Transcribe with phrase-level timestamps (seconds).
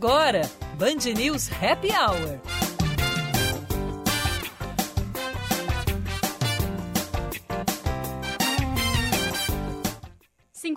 [0.00, 2.40] agora, Band News Happy Hour.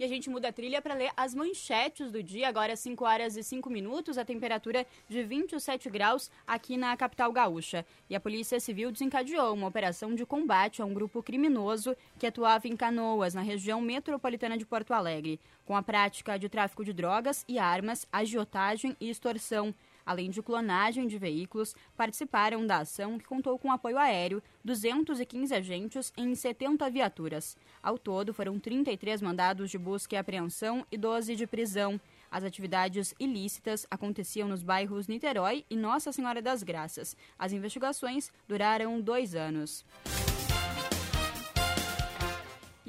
[0.00, 2.48] E a gente muda a trilha para ler as manchetes do dia.
[2.48, 7.84] Agora, 5 horas e 5 minutos, a temperatura de 27 graus aqui na capital gaúcha.
[8.08, 12.66] E a Polícia Civil desencadeou uma operação de combate a um grupo criminoso que atuava
[12.66, 17.44] em Canoas, na região metropolitana de Porto Alegre, com a prática de tráfico de drogas
[17.46, 19.74] e armas, agiotagem e extorsão
[20.10, 26.12] além de clonagem de veículos, participaram da ação que contou com apoio aéreo, 215 agentes
[26.16, 27.56] em 70 viaturas.
[27.80, 32.00] Ao todo, foram 33 mandados de busca e apreensão e 12 de prisão.
[32.28, 37.16] As atividades ilícitas aconteciam nos bairros Niterói e Nossa Senhora das Graças.
[37.38, 39.84] As investigações duraram dois anos.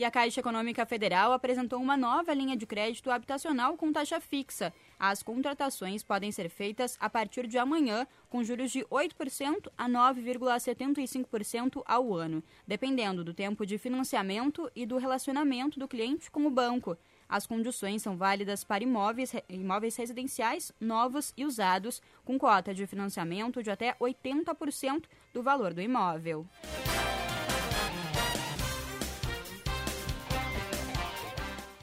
[0.01, 4.73] E a Caixa Econômica Federal apresentou uma nova linha de crédito habitacional com taxa fixa.
[4.97, 11.83] As contratações podem ser feitas a partir de amanhã, com juros de 8% a 9,75%
[11.85, 16.97] ao ano, dependendo do tempo de financiamento e do relacionamento do cliente com o banco.
[17.29, 23.61] As condições são válidas para imóveis, imóveis residenciais novos e usados, com cota de financiamento
[23.61, 26.47] de até 80% do valor do imóvel.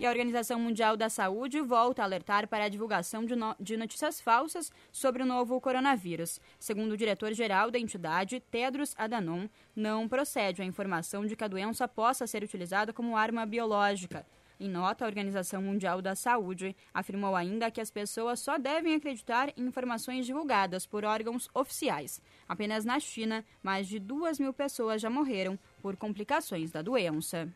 [0.00, 3.76] E a Organização Mundial da Saúde volta a alertar para a divulgação de, no de
[3.76, 6.40] notícias falsas sobre o novo coronavírus.
[6.56, 11.88] Segundo o diretor-geral da entidade, Tedros Adhanom, não procede a informação de que a doença
[11.88, 14.24] possa ser utilizada como arma biológica.
[14.60, 19.52] Em nota, a Organização Mundial da Saúde afirmou ainda que as pessoas só devem acreditar
[19.56, 22.22] em informações divulgadas por órgãos oficiais.
[22.48, 27.52] Apenas na China, mais de duas mil pessoas já morreram por complicações da doença.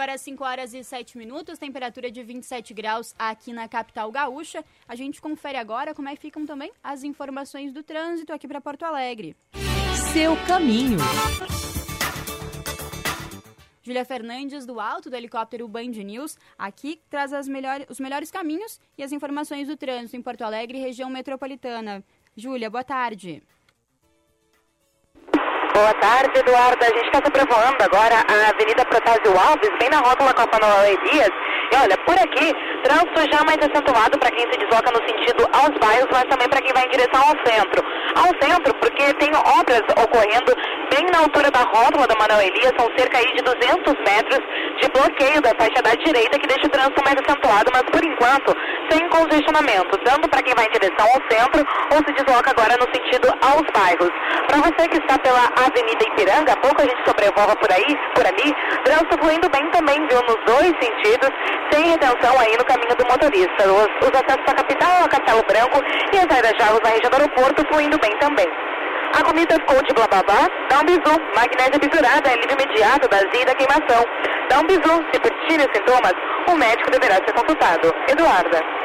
[0.00, 4.64] Agora 5 horas e 7 minutos, temperatura de 27 graus aqui na capital gaúcha.
[4.88, 8.62] A gente confere agora como é que ficam também as informações do trânsito aqui para
[8.62, 9.36] Porto Alegre.
[10.10, 10.96] Seu caminho.
[13.82, 19.02] Júlia Fernandes, do alto do helicóptero Band News, aqui traz melhores, os melhores caminhos e
[19.02, 22.02] as informações do trânsito em Porto Alegre região metropolitana.
[22.34, 23.42] Júlia, boa tarde.
[25.80, 26.84] Boa tarde, Eduardo.
[26.84, 30.86] A gente está sobrevoando agora a Avenida Protásio Alves, bem na rótula com a Panola
[30.86, 31.32] Elias.
[31.72, 32.52] E olha, por aqui,
[32.84, 36.60] trânsito já mais acentuado para quem se desloca no sentido aos bairros, mas também para
[36.60, 37.80] quem vai em direção ao centro.
[38.14, 40.52] Ao centro, porque tem obras ocorrendo
[40.90, 44.42] bem na altura da rótula da Manuel Elias, são cerca aí de 200 metros
[44.82, 48.50] de bloqueio da faixa da direita, que deixa o trânsito mais acentuado, mas por enquanto
[48.90, 51.62] sem congestionamento, tanto para quem vai em direção ao centro
[51.94, 54.10] ou se desloca agora no sentido aos bairros.
[54.48, 58.54] Para você que está pela Avenida Ipiranga, pouco a gente sobrevoa por aí, por ali,
[58.84, 61.30] trânsito fluindo bem também, viu, nos dois sentidos,
[61.70, 63.62] sem retenção aí no caminho do motorista.
[63.62, 65.78] Os, os acessos à capital, a Castelo Branco
[66.12, 68.69] e as saídas de na região do aeroporto fluindo bem também.
[69.12, 71.20] A comida Coach Blababá dá um bisu.
[71.34, 74.04] Magnésia bisurada é imediato da azia e da queimação.
[74.48, 75.04] Dá um bisu.
[75.12, 76.14] Se persistirem os sintomas,
[76.48, 77.92] o médico deverá ser consultado.
[78.08, 78.79] Eduarda.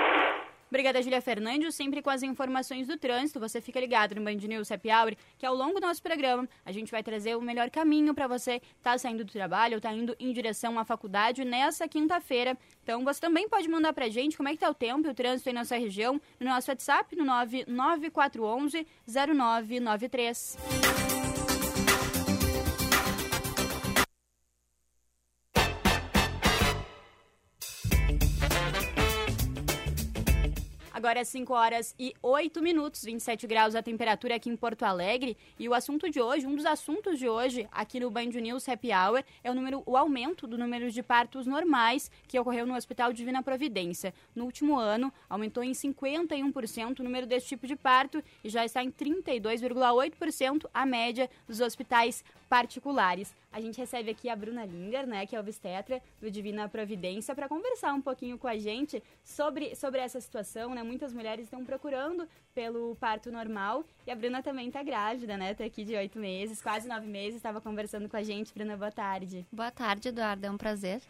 [0.67, 3.39] Obrigada, Julia Fernandes, sempre com as informações do trânsito.
[3.39, 6.71] Você fica ligado no Band News Happy Hour, que ao longo do nosso programa a
[6.71, 9.93] gente vai trazer o melhor caminho para você estar tá saindo do trabalho ou tá
[9.93, 12.57] indo em direção à faculdade nessa quinta-feira.
[12.83, 15.11] Então você também pode mandar para a gente como é que tá o tempo e
[15.11, 21.14] o trânsito na nossa região no nosso WhatsApp no 99411 0993.
[30.95, 35.35] Agora é 5 horas e 8 minutos, 27 graus a temperatura aqui em Porto Alegre.
[35.59, 38.91] E o assunto de hoje, um dos assuntos de hoje aqui no Band News Happy
[38.93, 43.11] Hour é o, número, o aumento do número de partos normais que ocorreu no Hospital
[43.11, 44.13] Divina Providência.
[44.33, 48.81] No último ano, aumentou em 51% o número desse tipo de parto e já está
[48.81, 52.23] em 32,8% a média dos hospitais
[52.55, 53.35] particulares.
[53.51, 57.49] A gente recebe aqui a Bruna Linger, né, que é obstetra do Divina Providência, para
[57.49, 60.81] conversar um pouquinho com a gente sobre, sobre essa situação, né?
[60.81, 65.51] Muitas mulheres estão procurando pelo parto normal e a Bruna também está grávida, né?
[65.51, 68.53] Está aqui de oito meses, quase nove meses, estava conversando com a gente.
[68.53, 69.45] Bruna, boa tarde.
[69.51, 71.01] Boa tarde, Eduardo, é um prazer.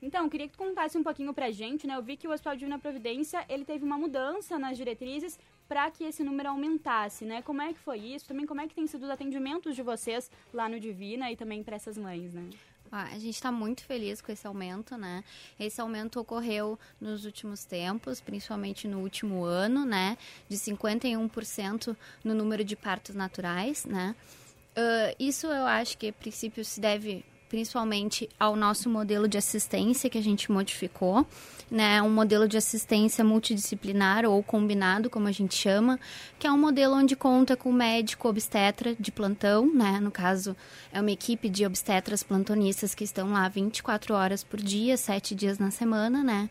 [0.00, 1.96] Então, queria que tu contasse um pouquinho pra gente, né?
[1.96, 5.38] Eu vi que o Hospital Divina Providência, ele teve uma mudança nas diretrizes
[5.72, 7.40] para que esse número aumentasse, né?
[7.40, 8.26] Como é que foi isso?
[8.26, 11.62] Também como é que tem sido os atendimentos de vocês lá no Divina e também
[11.62, 12.50] para essas mães, né?
[12.90, 15.24] Ah, a gente está muito feliz com esse aumento, né?
[15.58, 20.18] Esse aumento ocorreu nos últimos tempos, principalmente no último ano, né?
[20.46, 24.14] De 51% no número de partos naturais, né?
[24.76, 30.08] Uh, isso eu acho que a princípio se deve principalmente ao nosso modelo de assistência
[30.08, 31.26] que a gente modificou,
[31.70, 32.00] né?
[32.00, 36.00] Um modelo de assistência multidisciplinar ou combinado, como a gente chama,
[36.38, 40.00] que é um modelo onde conta com médico obstetra de plantão, né?
[40.00, 40.56] No caso,
[40.90, 45.58] é uma equipe de obstetras plantonistas que estão lá 24 horas por dia, 7 dias
[45.58, 46.48] na semana, né?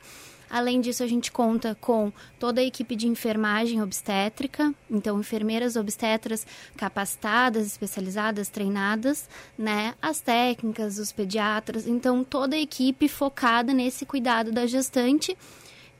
[0.51, 6.45] Além disso, a gente conta com toda a equipe de enfermagem obstétrica, então enfermeiras obstetras
[6.75, 9.95] capacitadas, especializadas, treinadas, né?
[10.01, 15.37] As técnicas, os pediatras, então toda a equipe focada nesse cuidado da gestante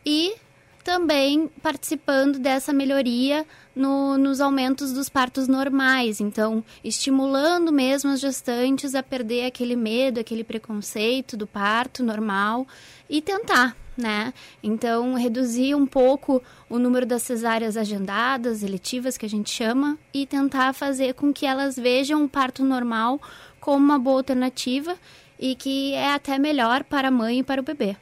[0.06, 0.36] e
[0.84, 6.20] também participando dessa melhoria no, nos aumentos dos partos normais.
[6.20, 12.68] Então, estimulando mesmo as gestantes a perder aquele medo, aquele preconceito do parto normal
[13.10, 14.34] e tentar né?
[14.64, 20.26] Então, reduzir um pouco o número das cesáreas agendadas, eletivas, que a gente chama, e
[20.26, 23.22] tentar fazer com que elas vejam o parto normal
[23.60, 24.96] como uma boa alternativa
[25.40, 27.96] e que é até melhor para a mãe e para o bebê.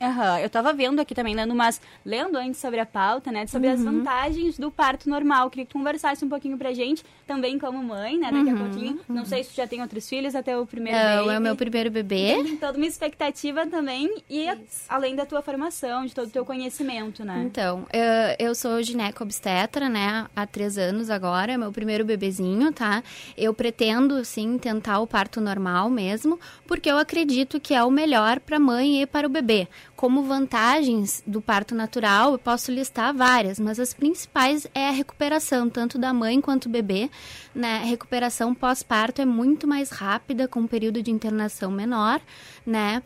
[0.00, 0.38] Uhum.
[0.38, 1.80] Eu estava vendo aqui também, dando umas.
[2.04, 3.46] lendo antes sobre a pauta, né?
[3.46, 3.74] Sobre uhum.
[3.74, 5.50] as vantagens do parto normal.
[5.50, 8.32] Queria que tu conversasse um pouquinho pra gente, também como mãe, né?
[8.32, 8.54] Daqui uhum.
[8.54, 9.00] a pouquinho.
[9.06, 11.34] Não sei se tu já tem outros filhos, até o primeiro Não, baby.
[11.34, 12.42] é o meu primeiro bebê.
[12.42, 14.22] Tem toda uma expectativa também.
[14.28, 14.86] E Isso.
[14.88, 17.42] além da tua formação, de todo o teu conhecimento, né?
[17.44, 20.26] Então, eu, eu sou gineco-obstetra, né?
[20.34, 21.52] Há três anos agora.
[21.52, 23.02] É meu primeiro bebezinho, tá?
[23.36, 28.40] Eu pretendo, sim, tentar o parto normal mesmo, porque eu acredito que é o melhor
[28.40, 29.68] para a mãe e para o bebê
[30.00, 35.68] como vantagens do parto natural, eu posso listar várias, mas as principais é a recuperação,
[35.68, 37.10] tanto da mãe quanto do bebê.
[37.54, 37.80] Né?
[37.82, 42.18] A recuperação pós-parto é muito mais rápida, com um período de internação menor,
[42.64, 43.02] né?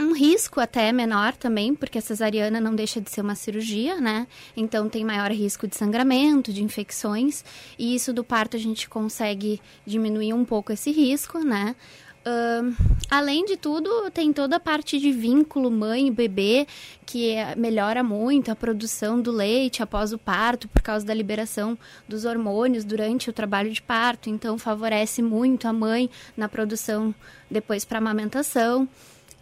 [0.00, 4.26] um risco até menor também, porque a cesariana não deixa de ser uma cirurgia, né?
[4.56, 7.44] Então tem maior risco de sangramento, de infecções,
[7.78, 11.76] e isso do parto a gente consegue diminuir um pouco esse risco, né?
[12.20, 12.76] Uh,
[13.10, 16.66] além de tudo, tem toda a parte de vínculo mãe e bebê,
[17.06, 22.26] que melhora muito a produção do leite após o parto, por causa da liberação dos
[22.26, 24.28] hormônios durante o trabalho de parto.
[24.28, 27.14] Então, favorece muito a mãe na produção
[27.50, 28.86] depois para amamentação.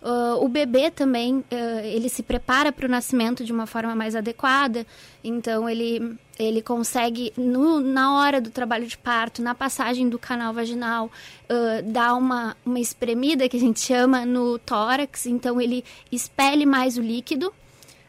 [0.00, 1.44] Uh, o bebê também, uh,
[1.82, 4.86] ele se prepara para o nascimento de uma forma mais adequada,
[5.24, 10.54] então ele, ele consegue, no, na hora do trabalho de parto, na passagem do canal
[10.54, 16.64] vaginal, uh, dar uma, uma espremida, que a gente chama, no tórax, então ele expele
[16.64, 17.52] mais o líquido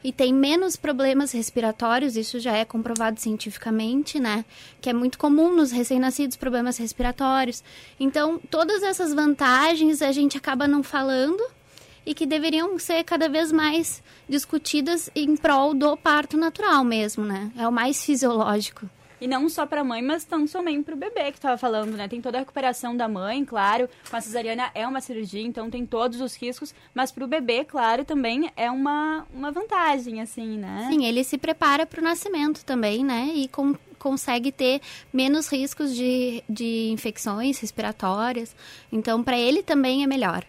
[0.04, 4.46] e tem menos problemas respiratórios, isso já é comprovado cientificamente, né?
[4.80, 7.64] Que é muito comum nos recém-nascidos problemas respiratórios.
[8.00, 11.44] Então, todas essas vantagens a gente acaba não falando,
[12.10, 17.52] e que deveriam ser cada vez mais discutidas em prol do parto natural mesmo, né?
[17.56, 18.90] É o mais fisiológico.
[19.22, 22.08] E não só para a mãe, mas também para o bebê que estava falando, né?
[22.08, 23.88] Tem toda a recuperação da mãe, claro.
[24.10, 26.74] Com a cesariana é uma cirurgia, então tem todos os riscos.
[26.96, 30.88] Mas para o bebê, claro, também é uma, uma vantagem, assim, né?
[30.90, 33.34] Sim, ele se prepara para o nascimento também, né?
[33.36, 34.82] E com, consegue ter
[35.14, 38.56] menos riscos de, de infecções respiratórias.
[38.92, 40.44] Então, para ele também é melhor.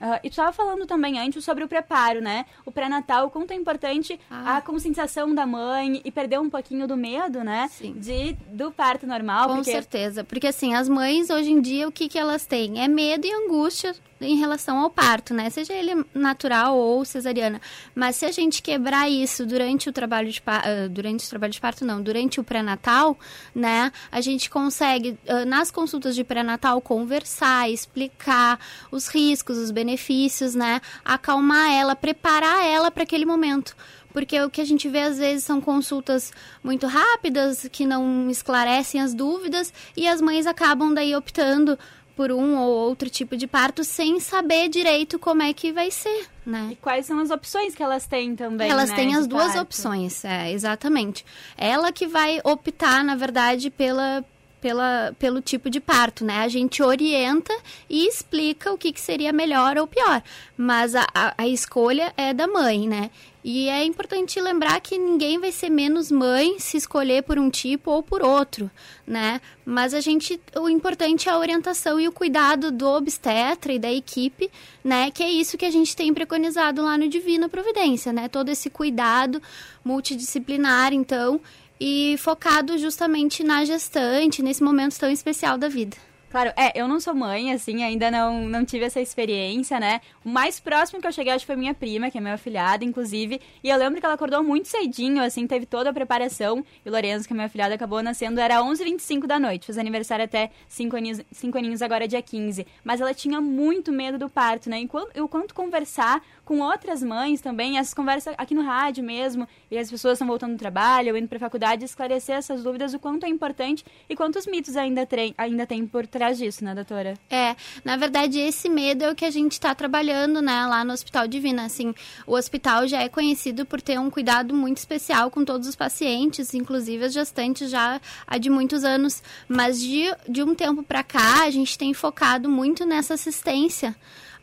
[0.00, 2.46] Uh, e tu estava falando também antes sobre o preparo, né?
[2.64, 4.56] O pré-natal, o quanto é importante ah.
[4.56, 7.68] a conscientização da mãe e perder um pouquinho do medo, né?
[7.70, 7.94] Sim.
[7.94, 9.48] De, do parto normal.
[9.48, 9.72] Com porque...
[9.72, 10.24] certeza.
[10.24, 12.82] Porque, assim, as mães, hoje em dia, o que, que elas têm?
[12.82, 15.48] É medo e angústia em relação ao parto, né?
[15.50, 17.60] Seja ele natural ou cesariana.
[17.94, 21.60] Mas se a gente quebrar isso durante o trabalho de uh, durante o trabalho de
[21.60, 23.16] parto não, durante o pré-natal,
[23.54, 23.92] né?
[24.10, 28.58] A gente consegue uh, nas consultas de pré-natal conversar, explicar
[28.90, 30.80] os riscos, os benefícios, né?
[31.04, 33.76] Acalmar ela, preparar ela para aquele momento
[34.12, 36.32] porque o que a gente vê às vezes são consultas
[36.62, 41.78] muito rápidas, que não esclarecem as dúvidas, e as mães acabam daí optando
[42.18, 46.26] por um ou outro tipo de parto sem saber direito como é que vai ser,
[46.44, 46.70] né?
[46.72, 49.60] E quais são as opções que elas têm também, Elas né, têm as duas parto?
[49.60, 51.24] opções, é, exatamente.
[51.56, 54.24] Ela que vai optar, na verdade, pela,
[54.60, 56.38] pela, pelo tipo de parto, né?
[56.38, 57.52] A gente orienta
[57.88, 60.22] e explica o que, que seria melhor ou pior.
[60.56, 63.10] Mas a, a, a escolha é da mãe, né?
[63.50, 67.90] E é importante lembrar que ninguém vai ser menos mãe se escolher por um tipo
[67.90, 68.70] ou por outro,
[69.06, 69.40] né?
[69.64, 73.90] Mas a gente, o importante é a orientação e o cuidado do obstetra e da
[73.90, 74.50] equipe,
[74.82, 75.10] né?
[75.10, 78.28] Que é isso que a gente tem preconizado lá no Divina Providência, né?
[78.28, 79.40] Todo esse cuidado
[79.84, 81.40] multidisciplinar, então,
[81.80, 85.96] e focado justamente na gestante, nesse momento tão especial da vida.
[86.30, 90.02] Claro, é, eu não sou mãe, assim, ainda não, não tive essa experiência, né?
[90.22, 92.84] O mais próximo que eu cheguei, acho que foi minha prima, que é minha afilhada,
[92.84, 93.40] inclusive.
[93.64, 96.62] E eu lembro que ela acordou muito cedinho, assim, teve toda a preparação.
[96.84, 99.64] E o Lorenzo, que é minha afilhada, acabou nascendo, era 11h25 da noite.
[99.64, 102.66] Fez aniversário até 5 aninhos, cinco aninhos agora, dia 15.
[102.84, 104.78] Mas ela tinha muito medo do parto, né?
[104.78, 109.78] Enquanto, eu quanto conversar com outras mães também, essas conversas aqui no rádio mesmo, e
[109.78, 113.24] as pessoas estão voltando do trabalho, ou indo pra faculdade, esclarecer essas dúvidas, o quanto
[113.26, 115.06] é importante e quantos mitos ainda,
[115.36, 116.06] ainda tem por
[116.38, 117.14] disso, né, doutora?
[117.30, 120.92] É, na verdade, esse medo é o que a gente está trabalhando, né, lá no
[120.92, 121.64] Hospital Divina.
[121.64, 121.94] Assim,
[122.26, 126.52] o hospital já é conhecido por ter um cuidado muito especial com todos os pacientes,
[126.54, 129.22] inclusive as gestantes já há de muitos anos.
[129.48, 133.94] Mas de, de um tempo para cá, a gente tem focado muito nessa assistência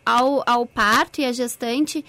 [0.06, 2.06] ao, ao parto e à gestante.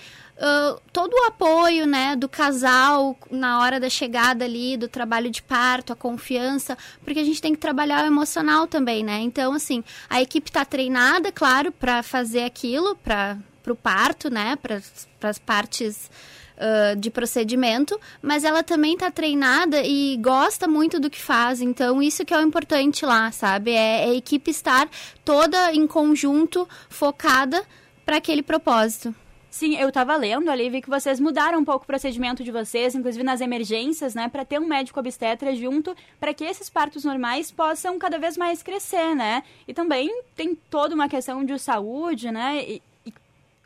[0.93, 5.93] Todo o apoio né, do casal na hora da chegada ali, do trabalho de parto,
[5.93, 9.21] a confiança, porque a gente tem que trabalhar o emocional também, né?
[9.21, 14.57] Então, assim, a equipe está treinada, claro, para fazer aquilo, para o parto, né?
[14.57, 14.81] Para
[15.23, 16.11] as partes
[16.57, 21.61] uh, de procedimento, mas ela também está treinada e gosta muito do que faz.
[21.61, 23.71] Então, isso que é o importante lá, sabe?
[23.73, 24.89] É, é a equipe estar
[25.25, 27.63] toda em conjunto, focada
[28.05, 29.15] para aquele propósito.
[29.57, 32.95] Sim, eu tava lendo ali, vi que vocês mudaram um pouco o procedimento de vocês,
[32.95, 37.51] inclusive nas emergências, né, para ter um médico obstetra junto, para que esses partos normais
[37.51, 39.43] possam cada vez mais crescer, né?
[39.67, 42.63] E também tem toda uma questão de saúde, né?
[42.69, 43.15] E, e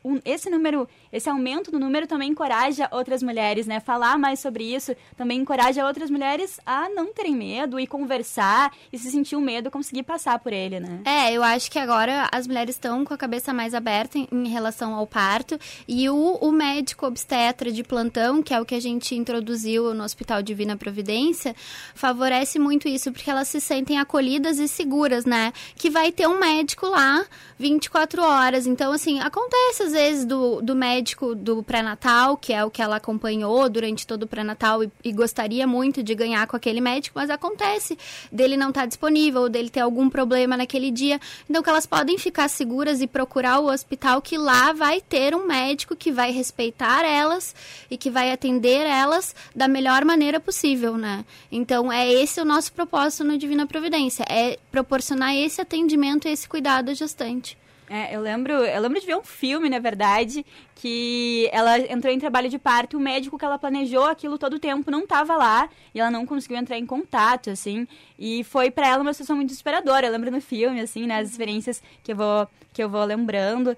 [0.05, 3.81] um, esse número, esse aumento do número também encoraja outras mulheres, né?
[3.81, 8.99] Falar mais sobre isso também encoraja outras mulheres a não terem medo e conversar e
[8.99, 11.01] se sentir o medo conseguir passar por ele, né?
[11.05, 14.49] É, eu acho que agora as mulheres estão com a cabeça mais aberta em, em
[14.49, 18.81] relação ao parto e o, o, médico obstetra de plantão, que é o que a
[18.81, 21.55] gente introduziu no Hospital Divina Providência,
[21.95, 25.53] favorece muito isso porque elas se sentem acolhidas e seguras, né?
[25.75, 27.25] Que vai ter um médico lá
[27.59, 28.67] 24 horas.
[28.67, 31.00] Então, assim, acontece às vezes do, do médico
[31.37, 35.67] do pré-natal, que é o que ela acompanhou durante todo o pré-natal e, e, gostaria
[35.67, 37.99] muito de ganhar com aquele médico, mas acontece
[38.31, 41.21] dele não estar tá disponível, dele ter algum problema naquele dia.
[41.49, 45.47] Então, que elas podem ficar seguras e procurar o hospital, que lá vai ter um
[45.47, 47.55] médico que vai respeitar elas
[47.91, 51.25] e que vai atender elas da melhor maneira possível, né?
[51.51, 56.49] Então, é esse o nosso propósito no Divina Providência, é proporcionar esse atendimento e esse
[56.49, 57.60] cuidado gestante.
[57.93, 62.21] É, eu lembro, eu lembro de ver um filme, na verdade, que ela entrou em
[62.21, 65.69] trabalho de parto, o médico que ela planejou aquilo todo o tempo não estava lá
[65.93, 69.49] e ela não conseguiu entrar em contato, assim, e foi para ela uma situação muito
[69.49, 70.07] desesperadora.
[70.07, 73.77] Eu lembro no filme, assim, né, as experiências que eu vou que eu vou lembrando.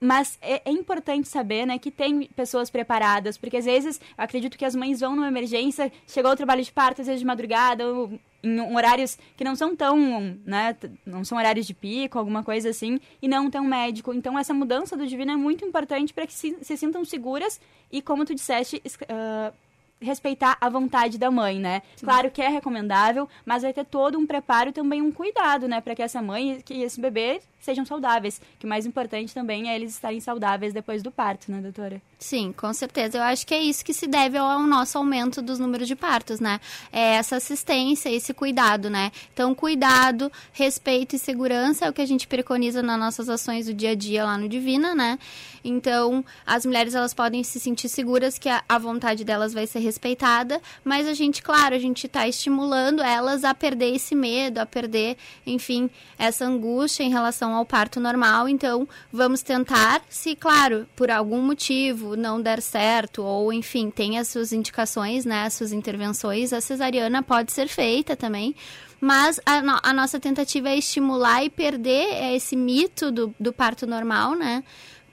[0.00, 4.56] Mas é, é, importante saber, né, que tem pessoas preparadas, porque às vezes eu acredito
[4.56, 7.86] que as mães vão numa emergência, chegou o trabalho de parto, às vezes de madrugada,
[7.86, 12.70] ou em horários que não são tão, né, não são horários de pico, alguma coisa
[12.70, 14.12] assim, e não tem um médico.
[14.14, 18.00] Então essa mudança do divino é muito importante para que se, se sintam seguras e,
[18.00, 19.52] como tu disseste, uh,
[20.00, 21.82] respeitar a vontade da mãe, né?
[21.96, 22.06] Sim.
[22.06, 25.80] Claro que é recomendável, mas vai ter todo um preparo e também um cuidado, né,
[25.80, 28.40] para que essa mãe, que esse bebê sejam saudáveis.
[28.58, 32.00] Que o mais importante também é eles estarem saudáveis depois do parto, né, doutora?
[32.18, 33.18] Sim, com certeza.
[33.18, 36.40] Eu acho que é isso que se deve ao nosso aumento dos números de partos,
[36.40, 36.60] né?
[36.92, 39.10] É essa assistência, esse cuidado, né?
[39.32, 43.74] Então, cuidado, respeito e segurança é o que a gente preconiza nas nossas ações do
[43.74, 45.18] dia a dia lá no Divina, né?
[45.64, 49.80] Então, as mulheres elas podem se sentir seguras que a, a vontade delas vai ser
[49.80, 54.66] respeitada, mas a gente, claro, a gente está estimulando elas a perder esse medo, a
[54.66, 58.48] perder, enfim, essa angústia em relação ao parto normal.
[58.48, 64.28] Então, vamos tentar, se, claro, por algum motivo não der certo, ou enfim, tem as
[64.28, 68.54] suas indicações, né, as suas intervenções, a cesariana pode ser feita também.
[69.00, 73.86] Mas a, no, a nossa tentativa é estimular e perder esse mito do, do parto
[73.86, 74.62] normal, né?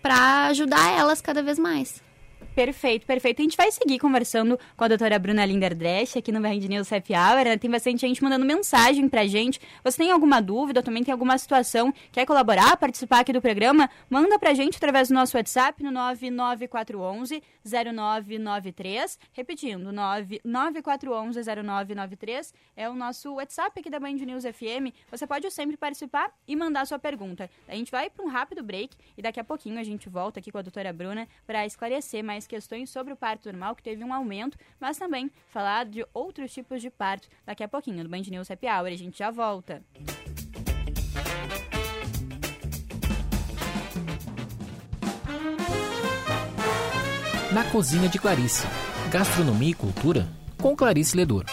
[0.01, 2.01] para ajudar elas cada vez mais.
[2.57, 3.39] Perfeito, perfeito.
[3.39, 7.13] A gente vai seguir conversando com a doutora Bruna Linderdresch aqui no Band News Happy
[7.13, 7.59] Hour.
[7.59, 9.61] Tem bastante gente mandando mensagem pra gente.
[9.83, 13.87] Você tem alguma dúvida, também tem alguma situação, quer colaborar, participar aqui do programa?
[14.09, 19.19] Manda pra gente através do nosso WhatsApp no 99411 0993.
[19.33, 24.95] Repetindo, 99411 0993 é o nosso WhatsApp aqui da Band News FM.
[25.11, 27.51] Você pode sempre participar e mandar sua pergunta.
[27.67, 30.51] A gente vai para um rápido break e daqui a pouquinho a gente volta aqui
[30.51, 34.13] com a doutora Bruna para esclarecer mais questões sobre o parto normal, que teve um
[34.13, 38.49] aumento, mas também falar de outros tipos de parto daqui a pouquinho, no Band News
[38.49, 38.87] Happy Hour.
[38.87, 39.83] A gente já volta.
[47.53, 48.67] Na Cozinha de Clarice.
[49.11, 50.27] Gastronomia e cultura
[50.61, 51.45] com Clarice Ledor.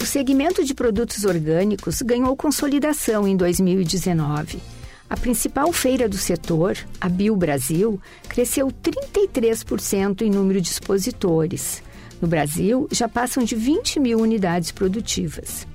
[0.00, 4.79] O segmento de produtos orgânicos ganhou consolidação em 2019
[5.10, 11.82] a principal feira do setor, a Bio Brasil, cresceu 33% em número de expositores.
[12.22, 15.66] No Brasil, já passam de 20 mil unidades produtivas.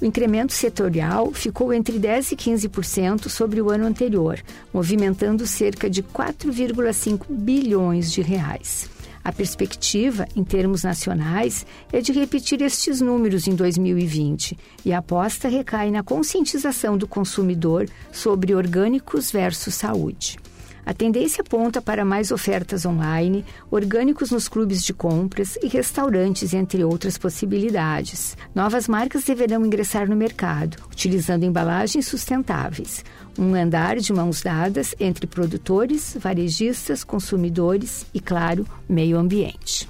[0.00, 4.40] O incremento setorial ficou entre 10% e 15% sobre o ano anterior,
[4.72, 8.93] movimentando cerca de 4,5 bilhões de reais.
[9.24, 15.48] A perspectiva, em termos nacionais, é de repetir estes números em 2020 e a aposta
[15.48, 20.36] recai na conscientização do consumidor sobre orgânicos versus saúde.
[20.86, 26.84] A tendência aponta para mais ofertas online, orgânicos nos clubes de compras e restaurantes, entre
[26.84, 28.36] outras possibilidades.
[28.54, 33.04] Novas marcas deverão ingressar no mercado, utilizando embalagens sustentáveis.
[33.38, 39.88] Um andar de mãos dadas entre produtores, varejistas, consumidores e, claro, meio ambiente.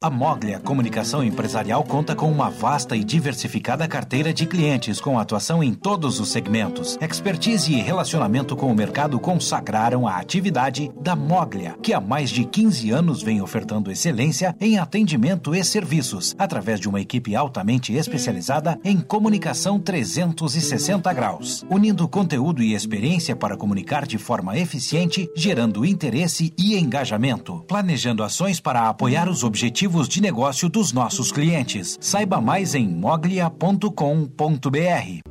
[0.00, 5.60] A Moglia Comunicação Empresarial conta com uma vasta e diversificada carteira de clientes com atuação
[5.60, 6.96] em todos os segmentos.
[7.00, 12.44] Expertise e relacionamento com o mercado consagraram a atividade da Moglia, que há mais de
[12.44, 18.78] 15 anos vem ofertando excelência em atendimento e serviços, através de uma equipe altamente especializada
[18.84, 26.54] em comunicação 360 graus, unindo conteúdo e experiência para comunicar de forma eficiente, gerando interesse
[26.56, 31.96] e engajamento, planejando ações para apoiar os objetivos objetivos de negócio dos nossos clientes.
[32.00, 33.88] Saiba mais em moglia.com.br.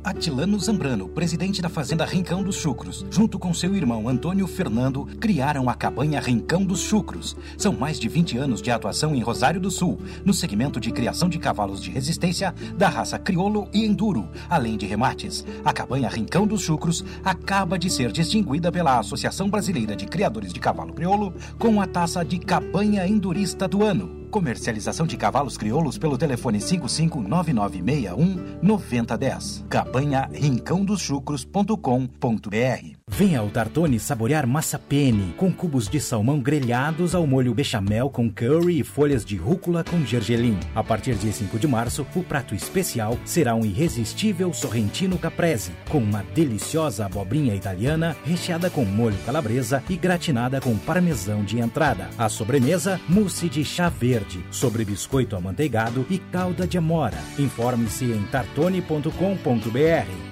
[0.02, 5.68] Atilano Zambrano, presidente da Fazenda Rincão dos Chucros, junto com seu irmão Antônio Fernando, criaram
[5.68, 7.36] a cabanha Rincão dos Chucros.
[7.56, 11.28] São mais de 20 anos de atuação em Rosário do Sul, no segmento de criação
[11.28, 15.44] de cavalos de resistência da raça crioulo e enduro, além de remates.
[15.64, 20.58] A cabanha Rincão dos Chucros acaba de ser distinguida pela Associação Brasileira de Criadores de
[20.58, 24.17] Cavalo Crioulo com a taça de Cabanha Endurista do Ano.
[24.30, 29.64] Comercialização de cavalos crioulos pelo telefone 559961 9010.
[29.68, 37.54] Cabanha rincãodoschucros.com.br Venha ao Tartone saborear massa penne, com cubos de salmão grelhados ao molho
[37.54, 40.56] bechamel com curry e folhas de rúcula com gergelim.
[40.74, 45.98] A partir de 5 de março, o prato especial será um irresistível sorrentino caprese, com
[45.98, 52.10] uma deliciosa abobrinha italiana recheada com molho calabresa e gratinada com parmesão de entrada.
[52.16, 57.18] A sobremesa, mousse de chá verde, sobre biscoito amanteigado e calda de amora.
[57.38, 59.08] Informe-se em tartone.com.br.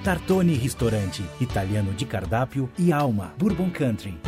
[0.05, 3.35] Tartone Restaurante, italiano de cardápio e alma.
[3.39, 4.19] Bourbon Country.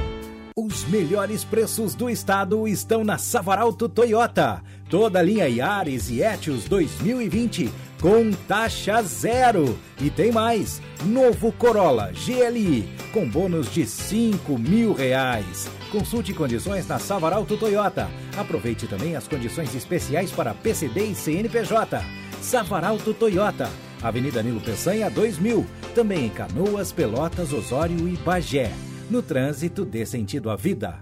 [0.60, 4.60] Os melhores preços do estado estão na Savaralto Toyota.
[4.90, 9.78] Toda a linha Yaris e Etios 2020 com taxa zero.
[10.00, 15.70] E tem mais: novo Corolla GLI com bônus de 5 mil reais.
[15.92, 18.10] Consulte condições na Savaralto Toyota.
[18.36, 22.02] Aproveite também as condições especiais para PCD e CNPJ.
[22.40, 23.70] Savaralto Toyota.
[24.02, 25.66] Avenida Nilo Peçanha 2000.
[25.94, 28.70] Também em Canoas, Pelotas, Osório e Bagé.
[29.10, 30.98] No trânsito, dê sentido à vida.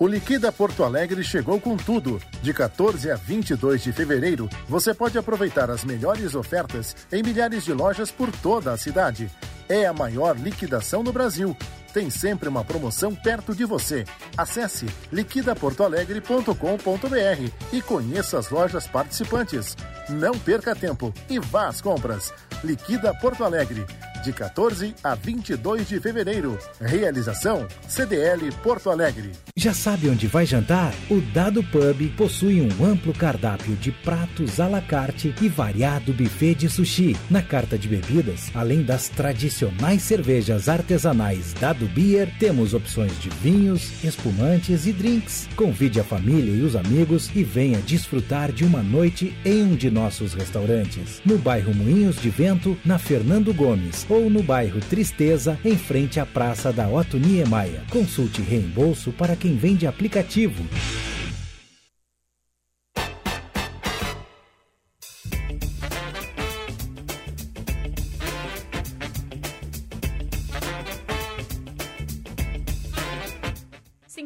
[0.00, 2.20] O Liquida Porto Alegre chegou com tudo.
[2.40, 7.72] De 14 a 22 de fevereiro, você pode aproveitar as melhores ofertas em milhares de
[7.72, 9.28] lojas por toda a cidade.
[9.68, 11.56] É a maior liquidação no Brasil.
[11.92, 14.04] Tem sempre uma promoção perto de você.
[14.36, 19.76] Acesse liquidaportoalegre.com.br e conheça as lojas participantes.
[20.08, 22.32] Não perca tempo e vá às compras.
[22.62, 23.86] Liquida Porto Alegre.
[24.22, 26.58] De 14 a 22 de fevereiro.
[26.80, 29.32] Realização CDL Porto Alegre.
[29.56, 30.94] Já sabe onde vai jantar?
[31.10, 36.54] O Dado Pub possui um amplo cardápio de pratos à la carte e variado buffet
[36.54, 37.16] de sushi.
[37.30, 44.04] Na carta de bebidas, além das tradicionais cervejas artesanais Dado Beer, temos opções de vinhos,
[44.04, 45.48] espumantes e drinks.
[45.56, 49.90] Convide a família e os amigos e venha desfrutar de uma noite em um de
[49.90, 51.20] nossos restaurantes.
[51.24, 56.26] No bairro Moinhos de Vento, na Fernando Gomes, ou no bairro Tristeza, em frente à
[56.26, 57.82] Praça da Otto Niemeyer.
[57.90, 60.64] Consulte reembolso para quem vende aplicativo.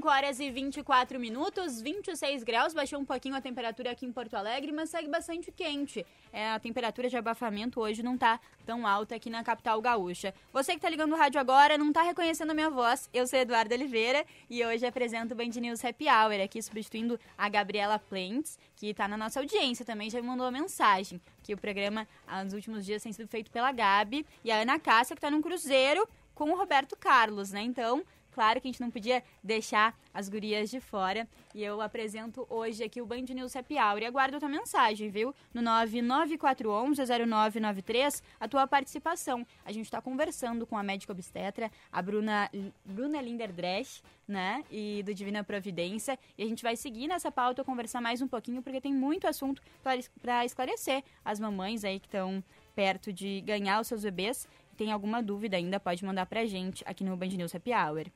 [0.03, 4.35] 5 horas e 24 minutos, 26 graus, baixou um pouquinho a temperatura aqui em Porto
[4.35, 6.05] Alegre, mas segue bastante quente.
[6.33, 10.35] É, a temperatura de abafamento hoje não tá tão alta aqui na capital gaúcha.
[10.53, 13.39] Você que tá ligando o rádio agora não tá reconhecendo a minha voz, eu sou
[13.39, 18.59] Eduardo Oliveira e hoje apresento o Band News Happy Hour, aqui substituindo a Gabriela Plentes,
[18.75, 22.43] que tá na nossa audiência também, já me mandou uma mensagem, que o programa ah,
[22.43, 25.41] nos últimos dias tem sido feito pela Gabi, e a Ana Cássia, que tá num
[25.41, 27.63] cruzeiro com o Roberto Carlos, né?
[27.63, 31.27] Então, Claro que a gente não podia deixar as gurias de fora.
[31.55, 34.03] E eu apresento hoje aqui o Band News Happy Hour.
[34.03, 35.33] E aguardo a tua mensagem, viu?
[35.53, 39.47] No 99411-0993, a tua participação.
[39.65, 42.51] A gente está conversando com a médica obstetra, a Bruna,
[42.85, 44.65] Bruna Linderdresch, né?
[44.71, 46.19] E do Divina Providência.
[46.39, 49.61] E a gente vai seguir nessa pauta, conversar mais um pouquinho, porque tem muito assunto
[49.83, 52.43] para esclarecer as mamães aí que estão
[52.75, 54.49] perto de ganhar os seus bebês.
[54.77, 58.07] Tem alguma dúvida ainda, pode mandar pra gente aqui no Band News Happy Hour.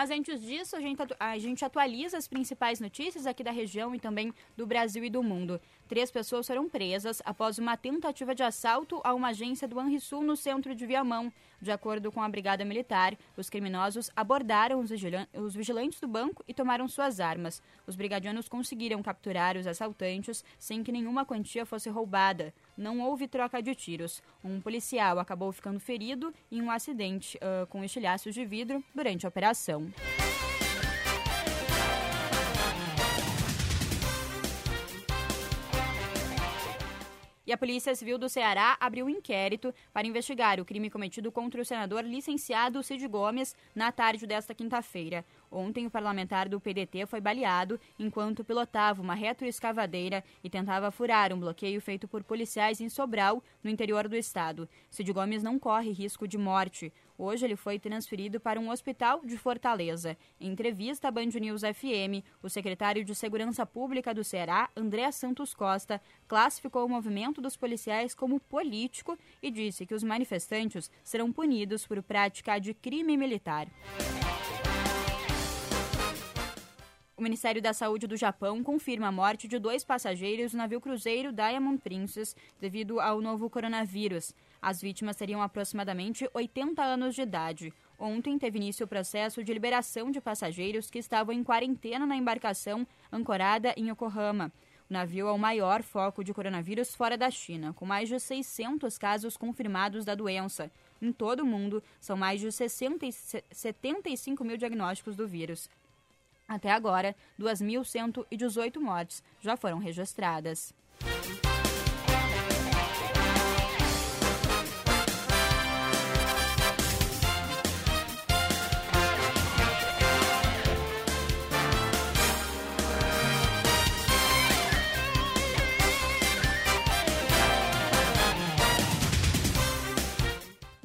[0.00, 4.00] Mas antes disso, a gente, a gente atualiza as principais notícias aqui da região e
[4.00, 5.60] também do Brasil e do mundo.
[5.86, 10.36] Três pessoas foram presas após uma tentativa de assalto a uma agência do Anrisul no
[10.36, 11.30] centro de Viamão.
[11.60, 16.88] De acordo com a Brigada Militar, os criminosos abordaram os vigilantes do banco e tomaram
[16.88, 17.62] suas armas.
[17.86, 22.54] Os brigadianos conseguiram capturar os assaltantes sem que nenhuma quantia fosse roubada.
[22.80, 24.22] Não houve troca de tiros.
[24.42, 29.28] Um policial acabou ficando ferido em um acidente uh, com estilhaços de vidro durante a
[29.28, 29.92] operação.
[37.50, 41.60] E a Polícia Civil do Ceará abriu um inquérito para investigar o crime cometido contra
[41.60, 45.24] o senador licenciado Cid Gomes na tarde desta quinta-feira.
[45.50, 51.40] Ontem, o parlamentar do PDT foi baleado enquanto pilotava uma retroescavadeira e tentava furar um
[51.40, 54.68] bloqueio feito por policiais em Sobral, no interior do estado.
[54.88, 56.92] Cid Gomes não corre risco de morte.
[57.22, 60.16] Hoje ele foi transferido para um hospital de Fortaleza.
[60.40, 65.52] Em entrevista à Band News FM, o secretário de Segurança Pública do Ceará, André Santos
[65.52, 71.86] Costa, classificou o movimento dos policiais como político e disse que os manifestantes serão punidos
[71.86, 73.68] por prática de crime militar.
[77.20, 81.34] O Ministério da Saúde do Japão confirma a morte de dois passageiros do navio cruzeiro
[81.34, 84.34] Diamond Princess devido ao novo coronavírus.
[84.62, 87.72] As vítimas teriam aproximadamente 80 anos de idade.
[87.98, 92.86] Ontem teve início o processo de liberação de passageiros que estavam em quarentena na embarcação
[93.10, 94.52] ancorada em Yokohama.
[94.88, 98.98] O navio é o maior foco de coronavírus fora da China, com mais de 600
[98.98, 100.70] casos confirmados da doença.
[101.00, 103.06] Em todo o mundo, são mais de 60,
[103.52, 105.70] 75 mil diagnósticos do vírus.
[106.48, 110.74] Até agora, 2.118 mortes já foram registradas.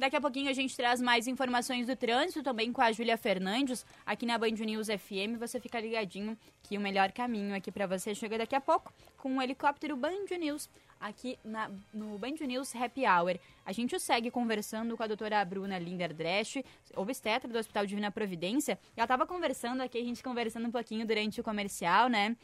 [0.06, 3.84] Daqui a pouquinho a gente traz mais informações do trânsito também com a Júlia Fernandes
[4.06, 5.36] aqui na Band News FM.
[5.40, 9.36] Você fica ligadinho que o melhor caminho aqui para você chega daqui a pouco com
[9.36, 13.36] o helicóptero Band News aqui na, no Band News Happy Hour.
[13.64, 16.62] A gente segue conversando com a doutora Bruna Linderdresch,
[16.94, 18.78] obstetra do Hospital Divina Providência.
[18.96, 22.36] Ela estava conversando aqui, a gente conversando um pouquinho durante o comercial, né?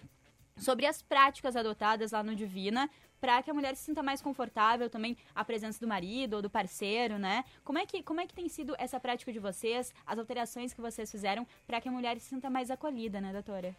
[0.56, 2.90] Sobre as práticas adotadas lá no Divina
[3.22, 6.50] para que a mulher se sinta mais confortável também a presença do marido ou do
[6.50, 7.44] parceiro, né?
[7.62, 10.80] Como é que, como é que tem sido essa prática de vocês, as alterações que
[10.80, 13.76] vocês fizeram para que a mulher se sinta mais acolhida, né, doutora?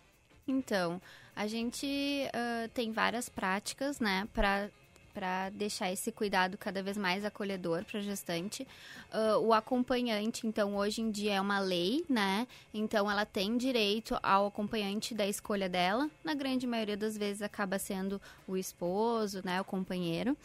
[0.48, 1.02] Então,
[1.36, 4.70] a gente uh, tem várias práticas, né, para
[5.14, 8.68] para deixar esse cuidado cada vez mais acolhedor para a gestante.
[9.14, 12.48] Uh, o acompanhante, então, hoje em dia é uma lei, né?
[12.74, 16.10] Então, ela tem direito ao acompanhante da escolha dela.
[16.24, 19.62] Na grande maioria das vezes, acaba sendo o esposo, né?
[19.62, 20.36] O companheiro.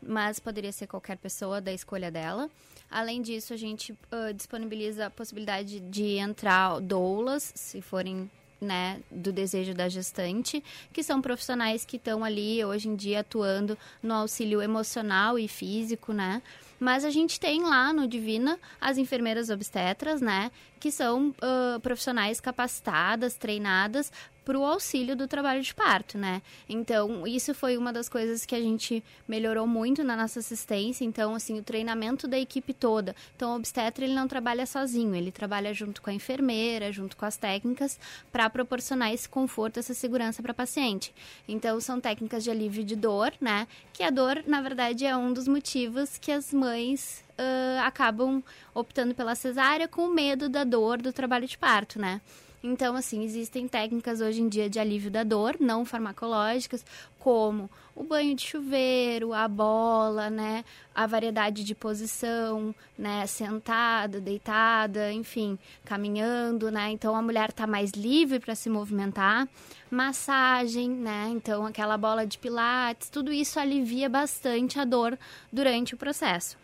[0.00, 2.48] Mas poderia ser qualquer pessoa da escolha dela.
[2.90, 9.32] Além disso, a gente uh, disponibiliza a possibilidade de entrar doulas, se forem né, do
[9.32, 14.60] desejo da gestante, que são profissionais que estão ali hoje em dia atuando no auxílio
[14.60, 16.42] emocional e físico, né?
[16.80, 20.50] Mas a gente tem lá no Divina as enfermeiras obstetras, né?
[20.78, 24.12] Que são uh, profissionais capacitadas, treinadas
[24.48, 26.40] para o auxílio do trabalho de parto, né?
[26.66, 31.04] Então, isso foi uma das coisas que a gente melhorou muito na nossa assistência.
[31.04, 33.14] Então, assim, o treinamento da equipe toda.
[33.36, 37.26] Então, o obstetra, ele não trabalha sozinho, ele trabalha junto com a enfermeira, junto com
[37.26, 38.00] as técnicas,
[38.32, 41.12] para proporcionar esse conforto, essa segurança para a paciente.
[41.46, 43.68] Então, são técnicas de alívio de dor, né?
[43.92, 48.42] Que a dor, na verdade, é um dos motivos que as mães uh, acabam
[48.74, 52.22] optando pela cesárea com medo da dor do trabalho de parto, né?
[52.62, 56.84] Então, assim, existem técnicas hoje em dia de alívio da dor, não farmacológicas,
[57.18, 65.12] como o banho de chuveiro, a bola, né, a variedade de posição, né, sentada, deitada,
[65.12, 66.90] enfim, caminhando, né?
[66.90, 69.48] Então a mulher está mais livre para se movimentar.
[69.90, 71.28] Massagem, né?
[71.30, 75.18] Então aquela bola de pilates, tudo isso alivia bastante a dor
[75.52, 76.56] durante o processo.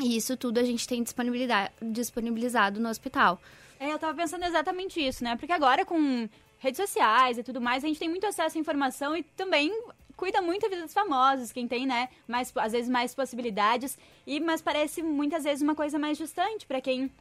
[0.00, 1.02] E isso tudo a gente tem
[1.82, 3.40] disponibilizado no hospital.
[3.78, 5.36] É, eu tava pensando exatamente isso, né?
[5.36, 9.16] Porque agora com redes sociais e tudo mais, a gente tem muito acesso à informação
[9.16, 9.70] e também
[10.16, 14.40] cuida muito da vida dos famosos, quem tem, né, mais às vezes mais possibilidades, e
[14.40, 17.12] mas parece muitas vezes uma coisa mais distante para quem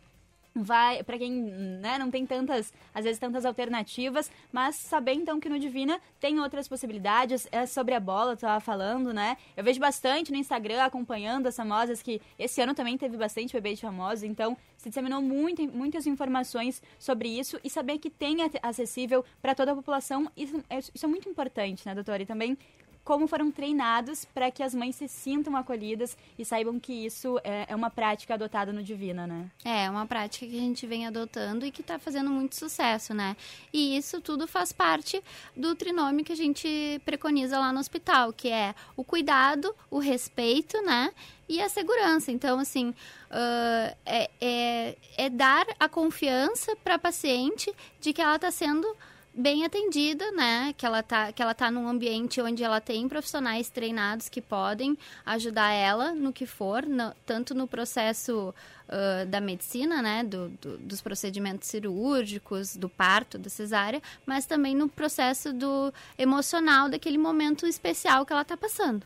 [0.55, 5.49] vai para quem né, não tem tantas às vezes tantas alternativas mas saber então que
[5.49, 9.37] no Divina tem outras possibilidades é sobre a bola eu tava falando né?
[9.57, 13.73] Eu vejo bastante no Instagram acompanhando as famosas que esse ano também teve bastante bebê
[13.73, 19.25] de famosos então se disseminou muito, muitas informações sobre isso e saber que tem acessível
[19.41, 20.63] para toda a população isso,
[20.93, 22.23] isso é muito importante né doutora?
[22.23, 22.57] E também
[23.05, 27.67] como foram treinados para que as mães se sintam acolhidas e saibam que isso é,
[27.69, 29.51] é, uma prática adotada no Divina, né?
[29.63, 33.37] É, uma prática que a gente vem adotando e que está fazendo muito sucesso, né?
[33.71, 35.23] E isso tudo faz parte
[35.55, 40.81] do trinômio que a gente preconiza lá no hospital, que é o cuidado, o respeito,
[40.81, 41.11] né?
[41.47, 42.31] E a segurança.
[42.31, 48.37] Então, assim, uh, é, é, é dar a confiança para a paciente de que ela
[48.37, 48.87] está sendo
[49.35, 50.73] bem atendida, né?
[50.77, 54.97] Que ela tá, que ela tá num ambiente onde ela tem profissionais treinados que podem
[55.25, 58.53] ajudar ela no que for, no, tanto no processo
[58.87, 60.23] uh, da medicina, né?
[60.23, 66.87] Do, do, dos procedimentos cirúrgicos, do parto, da cesárea, mas também no processo do emocional
[66.87, 69.05] daquele momento especial que ela tá passando.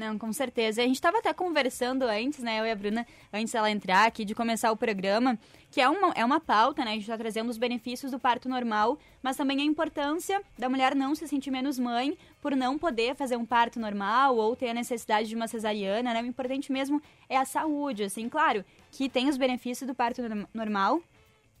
[0.00, 0.80] Não, com certeza.
[0.80, 4.24] A gente estava até conversando antes, né, eu e a Bruna, antes dela entrar aqui,
[4.24, 5.38] de começar o programa,
[5.70, 8.48] que é uma, é uma pauta, né, a gente está trazendo os benefícios do parto
[8.48, 13.14] normal, mas também a importância da mulher não se sentir menos mãe por não poder
[13.14, 17.02] fazer um parto normal ou ter a necessidade de uma cesariana, né, o importante mesmo
[17.28, 20.22] é a saúde, assim, claro, que tem os benefícios do parto
[20.54, 21.02] normal,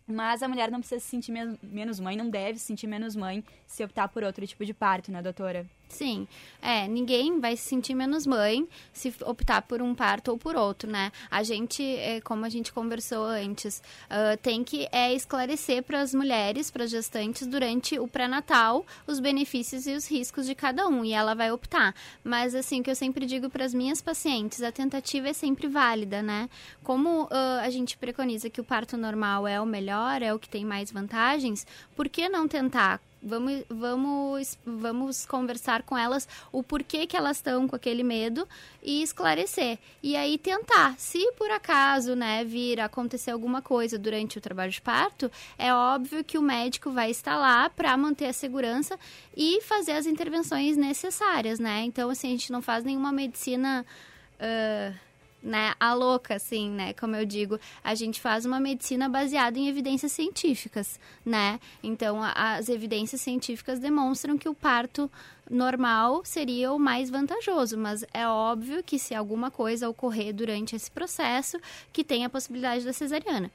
[0.06, 1.30] mas a mulher não precisa se sentir
[1.62, 5.12] menos mãe, não deve se sentir menos mãe se optar por outro tipo de parto,
[5.12, 5.66] né, doutora?
[5.90, 6.26] Sim,
[6.62, 10.88] é, ninguém vai se sentir menos mãe se optar por um parto ou por outro,
[10.88, 11.10] né?
[11.28, 16.14] A gente, é, como a gente conversou antes, uh, tem que é, esclarecer para as
[16.14, 21.04] mulheres, para as gestantes, durante o pré-natal, os benefícios e os riscos de cada um,
[21.04, 21.92] e ela vai optar.
[22.22, 25.66] Mas, assim, o que eu sempre digo para as minhas pacientes, a tentativa é sempre
[25.66, 26.48] válida, né?
[26.84, 30.48] Como uh, a gente preconiza que o parto normal é o melhor, é o que
[30.48, 37.06] tem mais vantagens, por que não tentar Vamos, vamos, vamos conversar com elas o porquê
[37.06, 38.48] que elas estão com aquele medo
[38.82, 39.78] e esclarecer.
[40.02, 40.94] E aí tentar.
[40.98, 46.24] Se por acaso, né, vir acontecer alguma coisa durante o trabalho de parto, é óbvio
[46.24, 48.98] que o médico vai estar lá para manter a segurança
[49.36, 51.82] e fazer as intervenções necessárias, né?
[51.84, 53.84] Então, assim, a gente não faz nenhuma medicina.
[54.40, 55.09] Uh,
[55.42, 59.68] né, a louca, assim, né, como eu digo, a gente faz uma medicina baseada em
[59.68, 65.10] evidências científicas, né, então a, as evidências científicas demonstram que o parto
[65.50, 70.90] normal seria o mais vantajoso, mas é óbvio que se alguma coisa ocorrer durante esse
[70.90, 71.58] processo,
[71.92, 73.50] que tem a possibilidade da cesariana.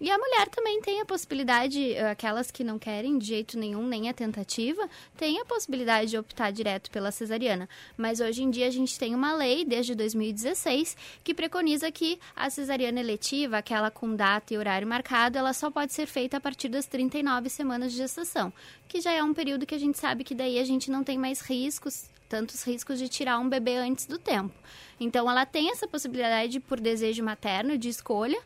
[0.00, 4.08] E a mulher também tem a possibilidade, aquelas que não querem de jeito nenhum, nem
[4.08, 7.68] a tentativa, tem a possibilidade de optar direto pela cesariana.
[7.98, 12.48] Mas hoje em dia a gente tem uma lei, desde 2016, que preconiza que a
[12.48, 16.70] cesariana eletiva, aquela com data e horário marcado, ela só pode ser feita a partir
[16.70, 18.50] das 39 semanas de gestação,
[18.88, 21.18] que já é um período que a gente sabe que daí a gente não tem
[21.18, 24.54] mais riscos, tantos riscos de tirar um bebê antes do tempo.
[24.98, 28.40] Então ela tem essa possibilidade por desejo materno, de escolha,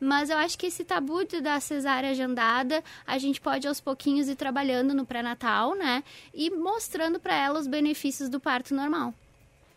[0.00, 4.36] mas eu acho que esse tabu da cesárea agendada, a gente pode aos pouquinhos ir
[4.36, 6.02] trabalhando no pré-natal, né?
[6.32, 9.14] E mostrando para ela os benefícios do parto normal.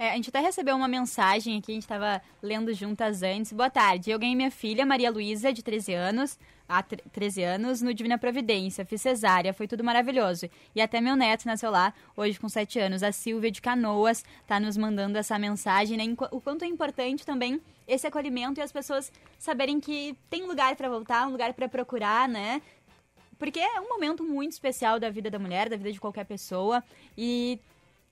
[0.02, 3.54] É, a gente até recebeu uma mensagem aqui, a gente estava lendo juntas antes.
[3.54, 6.40] Boa tarde, eu ganhei minha filha, Maria Luísa, de 13 anos,
[6.72, 8.86] há 13 anos, no Divina Providência.
[8.86, 10.50] Fiz cesárea, foi tudo maravilhoso.
[10.74, 13.04] E até meu neto nasceu lá, hoje com 7 anos.
[13.04, 16.04] A Silvia de Canoas está nos mandando essa mensagem, né?
[16.32, 20.88] O quanto é importante também esse acolhimento e as pessoas saberem que tem lugar para
[20.88, 22.62] voltar, um lugar para procurar, né?
[23.38, 26.84] Porque é um momento muito especial da vida da mulher, da vida de qualquer pessoa.
[27.18, 27.60] E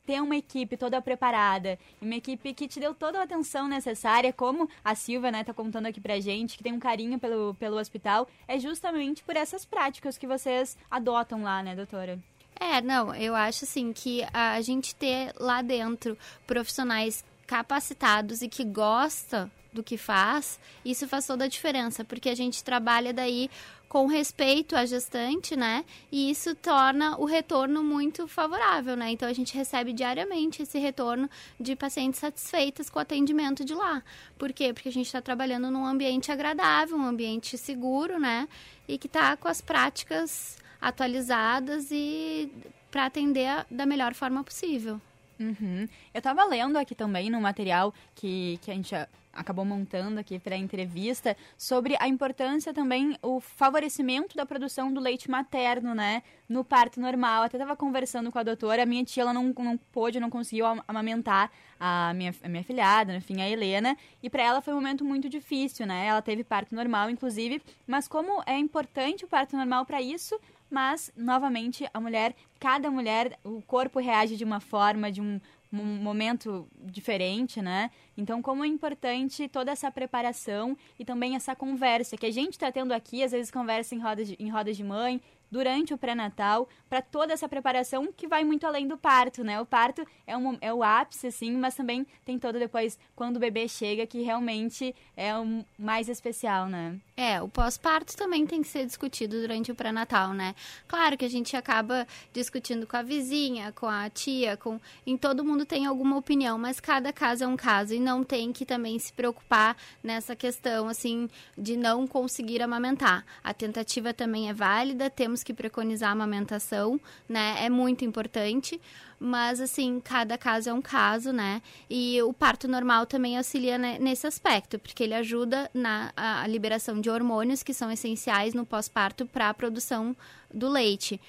[0.10, 4.68] ter uma equipe toda preparada, uma equipe que te deu toda a atenção necessária, como
[4.84, 8.28] a Silva, né, tá contando aqui pra gente, que tem um carinho pelo, pelo hospital,
[8.48, 12.18] é justamente por essas práticas que vocês adotam lá, né, doutora?
[12.60, 16.18] É, não, eu acho assim que a gente ter lá dentro
[16.48, 22.36] profissionais capacitados e que gosta do que faz, isso faz toda a diferença, porque a
[22.36, 23.50] gente trabalha daí
[23.90, 25.84] com respeito à gestante, né?
[26.12, 29.12] E isso torna o retorno muito favorável, né?
[29.12, 31.28] Então a gente recebe diariamente esse retorno
[31.60, 34.04] de pacientes satisfeitas com o atendimento de lá.
[34.38, 34.72] Por quê?
[34.72, 38.48] Porque a gente está trabalhando num ambiente agradável, um ambiente seguro, né?
[38.88, 42.52] E que está com as práticas atualizadas e
[42.92, 45.02] para atender a, da melhor forma possível.
[45.40, 45.88] Uhum.
[46.14, 48.94] Eu estava lendo aqui também no material que, que a gente
[49.34, 55.00] acabou montando aqui para a entrevista sobre a importância também o favorecimento da produção do
[55.00, 57.44] leite materno, né, no parto normal.
[57.44, 60.66] Até estava conversando com a doutora, a minha tia ela não, não pôde, não conseguiu
[60.88, 65.06] amamentar a minha, a minha filhada, enfim, a Helena, e para ela foi um momento
[65.06, 66.08] muito difícil, né?
[66.08, 70.38] Ela teve parto normal, inclusive, mas como é importante o parto normal para isso,
[70.70, 75.40] mas novamente a mulher, cada mulher, o corpo reage de uma forma, de um
[75.72, 77.92] um momento diferente, né?
[78.18, 82.72] Então, como é importante toda essa preparação e também essa conversa que a gente está
[82.72, 86.68] tendo aqui, às vezes conversa em rodas de, em rodas de mãe, durante o pré-natal,
[86.90, 89.60] para toda essa preparação que vai muito além do parto, né?
[89.60, 93.40] O parto é, um, é o ápice, assim, mas também tem todo depois, quando o
[93.40, 97.00] bebê chega, que realmente é o mais especial, né?
[97.22, 100.56] É, o pós-parto também tem que ser discutido durante o pré-natal, né?
[100.88, 104.80] Claro que a gente acaba discutindo com a vizinha, com a tia, com...
[105.06, 108.54] Em todo mundo tem alguma opinião, mas cada caso é um caso e não tem
[108.54, 113.26] que também se preocupar nessa questão, assim, de não conseguir amamentar.
[113.44, 117.58] A tentativa também é válida, temos que preconizar a amamentação, né?
[117.60, 118.80] É muito importante.
[119.20, 121.62] Mas, assim, cada caso é um caso, né?
[121.90, 127.10] E o parto normal também auxilia nesse aspecto, porque ele ajuda na a liberação de
[127.10, 130.16] hormônios que são essenciais no pós-parto para a produção
[130.54, 131.20] do leite.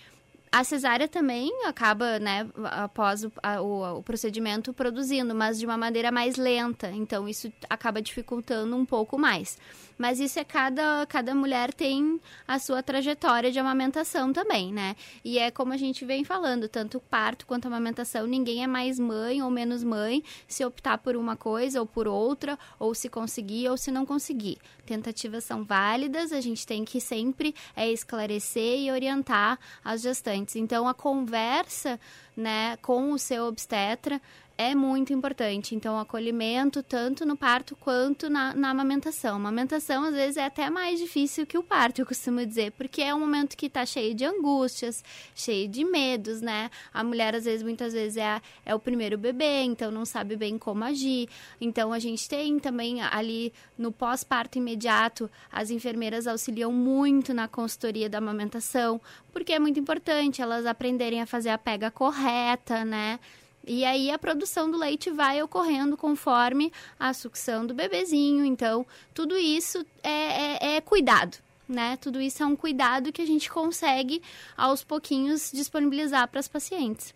[0.52, 5.76] A cesárea também acaba, né, após o, a, o, o, procedimento, produzindo, mas de uma
[5.76, 6.90] maneira mais lenta.
[6.90, 9.56] Então, isso acaba dificultando um pouco mais.
[10.00, 14.96] Mas isso é cada, cada mulher tem a sua trajetória de amamentação também, né?
[15.22, 19.42] E é como a gente vem falando, tanto parto quanto amamentação, ninguém é mais mãe
[19.42, 23.76] ou menos mãe se optar por uma coisa ou por outra, ou se conseguir ou
[23.76, 24.56] se não conseguir.
[24.86, 30.56] Tentativas são válidas, a gente tem que sempre é esclarecer e orientar as gestantes.
[30.56, 32.00] Então, a conversa
[32.34, 34.18] né, com o seu obstetra
[34.60, 35.74] é muito importante.
[35.74, 39.32] Então, o acolhimento, tanto no parto quanto na, na amamentação.
[39.32, 43.00] A amamentação, às vezes, é até mais difícil que o parto, eu costumo dizer, porque
[43.00, 45.02] é um momento que está cheio de angústias,
[45.34, 46.70] cheio de medos, né?
[46.92, 50.58] A mulher, às vezes, muitas vezes, é, é o primeiro bebê, então não sabe bem
[50.58, 51.26] como agir.
[51.58, 58.10] Então, a gente tem também ali no pós-parto imediato, as enfermeiras auxiliam muito na consultoria
[58.10, 59.00] da amamentação,
[59.32, 63.18] porque é muito importante elas aprenderem a fazer a pega correta, né?
[63.66, 68.44] E aí a produção do leite vai ocorrendo conforme a sucção do bebezinho.
[68.44, 71.36] Então, tudo isso é, é, é cuidado.
[71.68, 71.96] Né?
[71.98, 74.20] Tudo isso é um cuidado que a gente consegue
[74.56, 77.14] aos pouquinhos disponibilizar para as pacientes.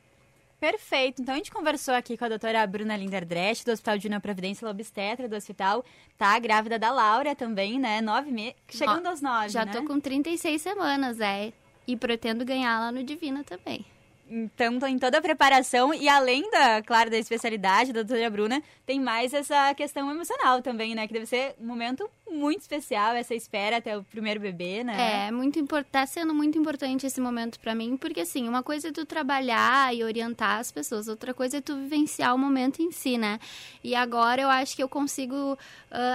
[0.60, 1.20] Perfeito.
[1.20, 4.66] Então a gente conversou aqui com a doutora Bruna Linderdrecht, do Hospital de Una Providência
[4.66, 5.84] Lobstetra do hospital.
[6.16, 8.00] Tá grávida da Laura também, né?
[8.00, 8.54] Nove meses.
[8.70, 9.08] Chegando no...
[9.10, 9.48] aos nove.
[9.50, 9.72] Já né?
[9.72, 11.52] tô com 36 semanas, é.
[11.86, 13.84] E pretendo ganhar lá no Divina também.
[14.28, 18.98] Então, em toda a preparação e além da, claro, da especialidade da doutora Bruna, tem
[18.98, 21.06] mais essa questão emocional também, né?
[21.06, 25.26] Que deve ser um momento muito especial, essa espera até o primeiro bebê, né?
[25.26, 28.88] É, muito importante, tá sendo muito importante esse momento para mim, porque assim, uma coisa
[28.88, 32.90] é tu trabalhar e orientar as pessoas, outra coisa é tu vivenciar o momento em
[32.90, 33.38] si, né?
[33.82, 35.58] E agora eu acho que eu consigo uh,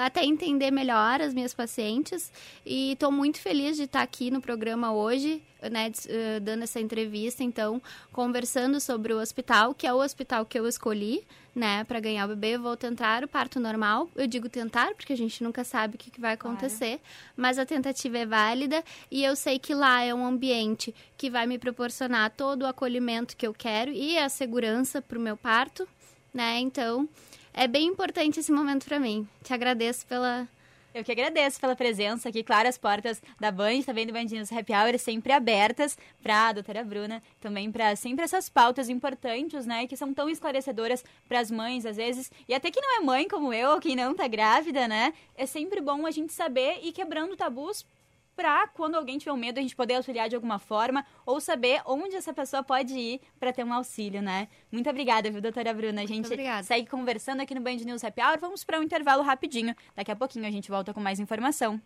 [0.04, 2.32] até entender melhor as minhas pacientes
[2.66, 7.44] e tô muito feliz de estar aqui no programa hoje né, uh, dando essa entrevista,
[7.44, 7.82] então,
[8.12, 11.24] conversando sobre o hospital, que é o hospital que eu escolhi,
[11.56, 12.56] né, para ganhar o bebê.
[12.56, 14.10] Eu vou tentar o parto normal.
[14.16, 17.34] Eu digo tentar, porque a gente nunca sabe o que, que vai acontecer, claro.
[17.36, 21.46] mas a tentativa é válida e eu sei que lá é um ambiente que vai
[21.46, 25.88] me proporcionar todo o acolhimento que eu quero e a segurança para o meu parto,
[26.34, 27.08] né, então.
[27.52, 29.28] É bem importante esse momento para mim.
[29.44, 30.48] Te agradeço pela,
[30.94, 32.44] eu que agradeço pela presença aqui.
[32.44, 36.54] Claro, as portas da Band, também do Band News Happy Hour, sempre abertas para a
[36.54, 41.52] doutora Bruna, também para sempre essas pautas importantes, né, que são tão esclarecedoras para as
[41.52, 44.28] mães, às vezes, e até quem não é mãe como eu, ou quem não está
[44.28, 47.86] grávida, né, é sempre bom a gente saber e quebrando tabus
[48.40, 51.82] para quando alguém tiver um medo a gente poder auxiliar de alguma forma ou saber
[51.86, 54.48] onde essa pessoa pode ir para ter um auxílio, né?
[54.72, 56.04] Muito obrigada, viu, doutora Bruna?
[56.04, 56.30] A gente
[56.64, 58.40] segue conversando aqui no Band News Happy Hour.
[58.40, 59.76] Vamos para um intervalo rapidinho.
[59.94, 61.82] Daqui a pouquinho a gente volta com mais informação.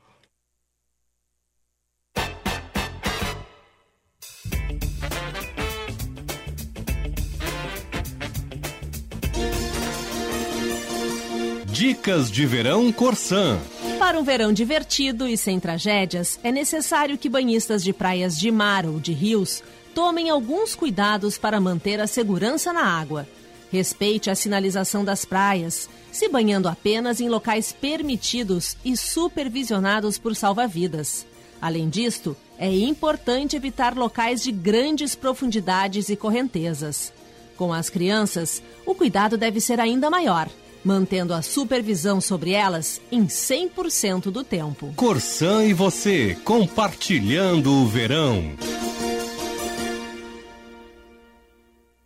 [11.72, 13.60] Dicas de Verão Corsã.
[14.00, 18.86] Para um verão divertido e sem tragédias, é necessário que banhistas de praias de mar
[18.86, 19.64] ou de rios
[19.94, 23.28] tomem alguns cuidados para manter a segurança na água.
[23.72, 31.26] Respeite a sinalização das praias, se banhando apenas em locais permitidos e supervisionados por salva-vidas.
[31.62, 37.14] Além disto, é importante evitar locais de grandes profundidades e correntezas.
[37.56, 40.50] Com as crianças, o cuidado deve ser ainda maior
[40.84, 44.94] mantendo a supervisão sobre elas em 100% do tempo.
[44.96, 48.56] Corsan e você, compartilhando o verão.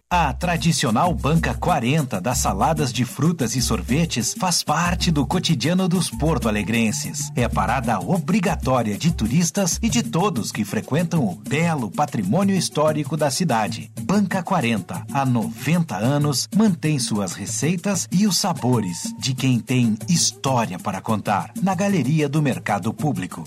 [0.09, 6.09] A tradicional banca 40 das saladas de frutas e sorvetes faz parte do cotidiano dos
[6.09, 7.29] porto-alegrenses.
[7.35, 13.29] É parada obrigatória de turistas e de todos que frequentam o belo patrimônio histórico da
[13.29, 13.91] cidade.
[14.01, 20.79] Banca 40, há 90 anos, mantém suas receitas e os sabores de quem tem história
[20.79, 23.43] para contar na galeria do mercado público.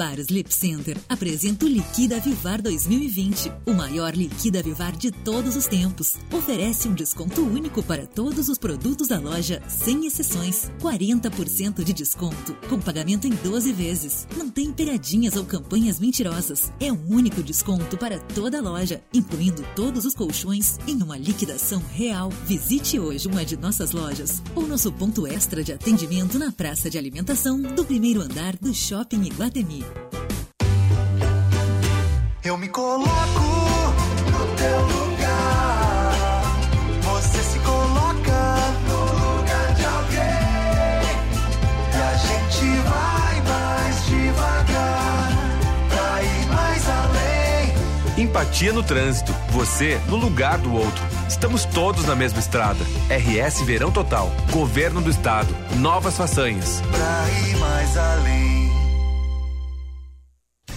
[0.00, 5.66] Vivar Sleep Center apresenta o Liquida Vivar 2020, o maior Liquida Vivar de todos os
[5.66, 6.16] tempos.
[6.32, 10.70] Oferece um desconto único para todos os produtos da loja, sem exceções.
[10.80, 14.26] 40% de desconto, com pagamento em 12 vezes.
[14.38, 16.72] Não tem pegadinhas ou campanhas mentirosas.
[16.80, 21.82] É um único desconto para toda a loja, incluindo todos os colchões, em uma liquidação
[21.92, 22.30] real.
[22.46, 26.96] Visite hoje uma de nossas lojas ou nosso ponto extra de atendimento na praça de
[26.96, 29.89] alimentação do primeiro andar do Shopping Iguatemi.
[32.42, 33.10] Eu me coloco
[34.32, 36.42] no teu lugar.
[37.02, 38.56] Você se coloca
[38.88, 39.04] no
[39.36, 41.04] lugar de alguém.
[41.92, 45.28] E a gente vai mais devagar.
[45.88, 48.24] Pra ir mais além.
[48.24, 49.32] Empatia no trânsito.
[49.50, 51.04] Você no lugar do outro.
[51.28, 52.84] Estamos todos na mesma estrada.
[53.08, 54.30] RS Verão Total.
[54.50, 55.54] Governo do Estado.
[55.76, 56.82] Novas façanhas.
[56.90, 58.49] Pra ir mais além.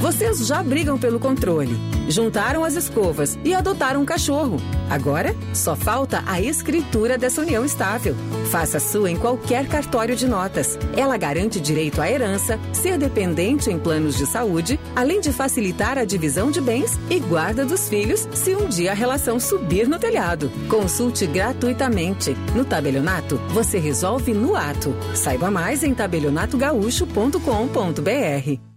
[0.00, 1.76] Vocês já brigam pelo controle,
[2.08, 4.56] juntaram as escovas e adotaram um cachorro.
[4.88, 8.16] Agora, só falta a escritura dessa união estável.
[8.50, 10.78] Faça sua em qualquer cartório de notas.
[10.96, 16.06] Ela garante direito à herança, ser dependente em planos de saúde, além de facilitar a
[16.06, 20.50] divisão de bens e guarda dos filhos se um dia a relação subir no telhado.
[20.70, 22.34] Consulte gratuitamente.
[22.56, 24.96] No tabelionato, você resolve no ato.
[25.14, 28.69] Saiba mais em tabelionatogaúcho.com.br.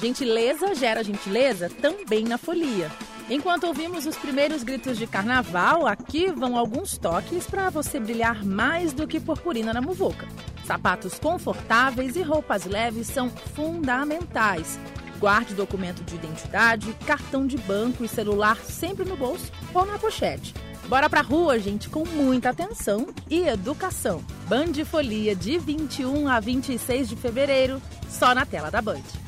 [0.00, 2.90] Gentileza gera gentileza também na folia.
[3.28, 8.92] Enquanto ouvimos os primeiros gritos de carnaval, aqui vão alguns toques para você brilhar mais
[8.92, 10.28] do que purpurina na muvuca.
[10.64, 14.78] Sapatos confortáveis e roupas leves são fundamentais.
[15.18, 20.54] Guarde documento de identidade, cartão de banco e celular sempre no bolso ou na pochete.
[20.88, 24.22] Bora pra rua, gente, com muita atenção e educação.
[24.46, 29.25] Band Folia de 21 a 26 de fevereiro, só na tela da Band.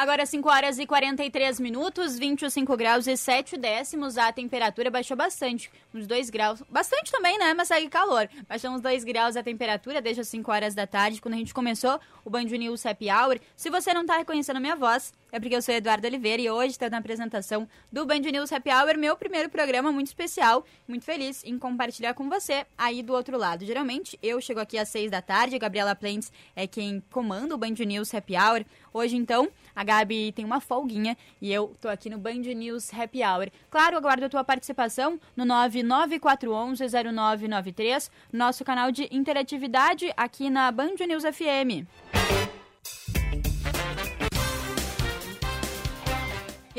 [0.00, 4.16] Agora 5 horas e 43 minutos, 25 graus e 7 décimos.
[4.16, 6.62] A temperatura baixou bastante, uns 2 graus.
[6.70, 7.52] Bastante também, né?
[7.52, 8.26] Mas segue calor.
[8.48, 11.52] Baixou uns 2 graus a temperatura desde as 5 horas da tarde, quando a gente
[11.52, 13.38] começou o Band News Happy Hour.
[13.54, 16.50] Se você não tá reconhecendo a minha voz, é porque eu sou Eduardo Oliveira e
[16.50, 20.64] hoje estou na apresentação do Band News Happy Hour, meu primeiro programa muito especial.
[20.88, 23.64] Muito feliz em compartilhar com você aí do outro lado.
[23.64, 27.58] Geralmente eu chego aqui às 6 da tarde, a Gabriela Plentes é quem comanda o
[27.58, 28.64] Band News Happy Hour.
[28.92, 33.22] Hoje, então, a Gabi tem uma folguinha e eu tô aqui no Band News Happy
[33.22, 33.48] Hour.
[33.70, 41.22] Claro, aguardo a tua participação no 99411-0993, nosso canal de interatividade aqui na Band News
[41.22, 41.86] FM.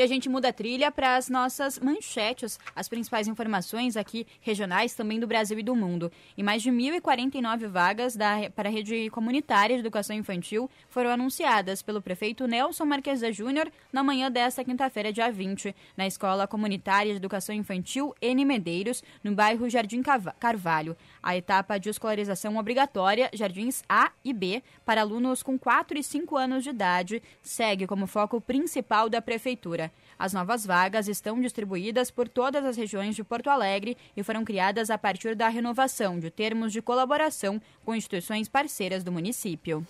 [0.02, 4.95] E a gente muda a trilha para as nossas manchetes, as principais informações aqui regionais
[4.95, 6.12] também do Brasil e do mundo.
[6.36, 11.84] E mais de 1.049 vagas da, para a rede comunitária de educação infantil foram anunciadas
[11.84, 17.18] pelo prefeito Nelson Marquesa Júnior na manhã desta quinta-feira, dia 20, na Escola Comunitária de
[17.18, 20.02] Educação Infantil N Medeiros, no bairro Jardim
[20.39, 20.97] Carvalho.
[21.24, 26.36] A etapa de escolarização obrigatória, Jardins A e B, para alunos com 4 e 5
[26.36, 29.92] anos de idade, segue como foco principal da prefeitura.
[30.18, 34.90] As novas vagas estão distribuídas por todas as regiões de Porto Alegre e foram criadas
[34.90, 39.86] a partir da renovação de termos de colaboração com instituições parceiras do município.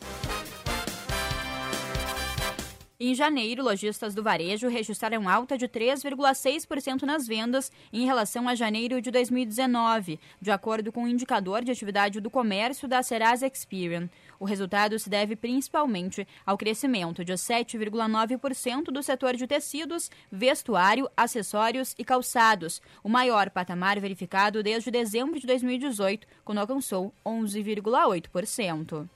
[3.04, 9.02] Em janeiro, lojistas do varejo registraram alta de 3,6% nas vendas em relação a janeiro
[9.02, 14.08] de 2019, de acordo com o indicador de atividade do comércio da Serasa Experian.
[14.40, 21.96] O resultado se deve principalmente ao crescimento de 7,9% do setor de tecidos, vestuário, acessórios
[21.98, 29.10] e calçados, o maior patamar verificado desde dezembro de 2018, quando alcançou 11,8%.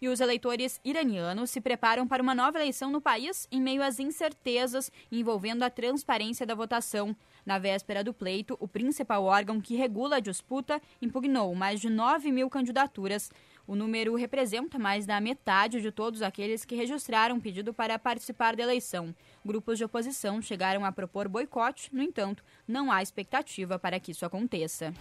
[0.00, 3.98] E os eleitores iranianos se preparam para uma nova eleição no país em meio às
[3.98, 7.16] incertezas envolvendo a transparência da votação.
[7.44, 12.30] Na véspera do pleito, o principal órgão que regula a disputa impugnou mais de 9
[12.30, 13.30] mil candidaturas.
[13.66, 18.62] O número representa mais da metade de todos aqueles que registraram pedido para participar da
[18.62, 19.14] eleição.
[19.44, 24.24] Grupos de oposição chegaram a propor boicote, no entanto, não há expectativa para que isso
[24.24, 24.94] aconteça.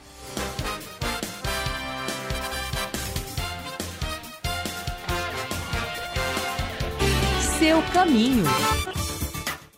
[7.60, 8.44] Seu caminho.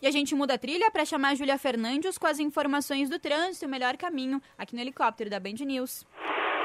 [0.01, 3.17] E a gente muda a trilha para chamar a Júlia Fernandes com as informações do
[3.17, 6.05] trânsito e o melhor caminho aqui no helicóptero da Band News.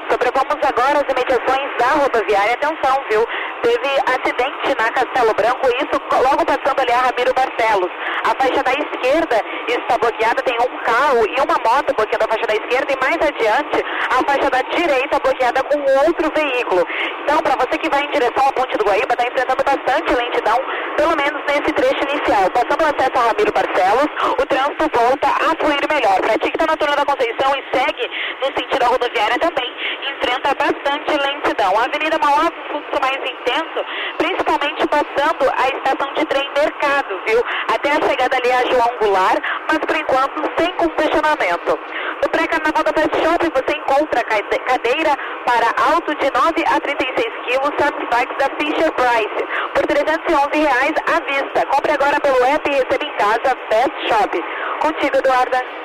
[0.09, 2.53] Sobrevamos agora as imediações da rodoviária.
[2.53, 3.25] Atenção, viu?
[3.63, 7.91] Teve acidente na Castelo Branco, isso logo passando ali a Ramiro Barcelos.
[8.25, 12.47] A faixa da esquerda está bloqueada, tem um carro e uma moto bloqueando a faixa
[12.47, 16.85] da esquerda e mais adiante a faixa da direita bloqueada com outro veículo.
[17.21, 20.57] Então, para você que vai em direção à Ponte do Guaíba, está enfrentando bastante lentidão,
[20.97, 22.49] pelo menos nesse trecho inicial.
[22.49, 24.09] Passando o acesso a Ramiro Barcelos,
[24.41, 26.17] o trânsito volta a fluir melhor.
[26.21, 28.09] Para ti que está na da Conceição e segue
[28.41, 29.69] no sentido da rodoviária também,
[30.09, 31.77] enfrenta bastante lentidão.
[31.77, 33.79] A Avenida Mauá, fluxo mais intenso,
[34.17, 37.43] principalmente passando a estação de trem Mercado, viu?
[37.67, 41.79] Até a chegada ali a João Goulart, mas por enquanto sem congestionamento.
[42.23, 47.71] No pré-carnaval da Fast Shop você encontra cadeira para alto de 9 a 36 quilos,
[48.09, 51.65] bikes da Fisher Price, por 311 reais à vista.
[51.67, 54.43] Compre agora pelo app e receba em casa Fast Shop.
[54.79, 55.84] Contigo, Eduarda.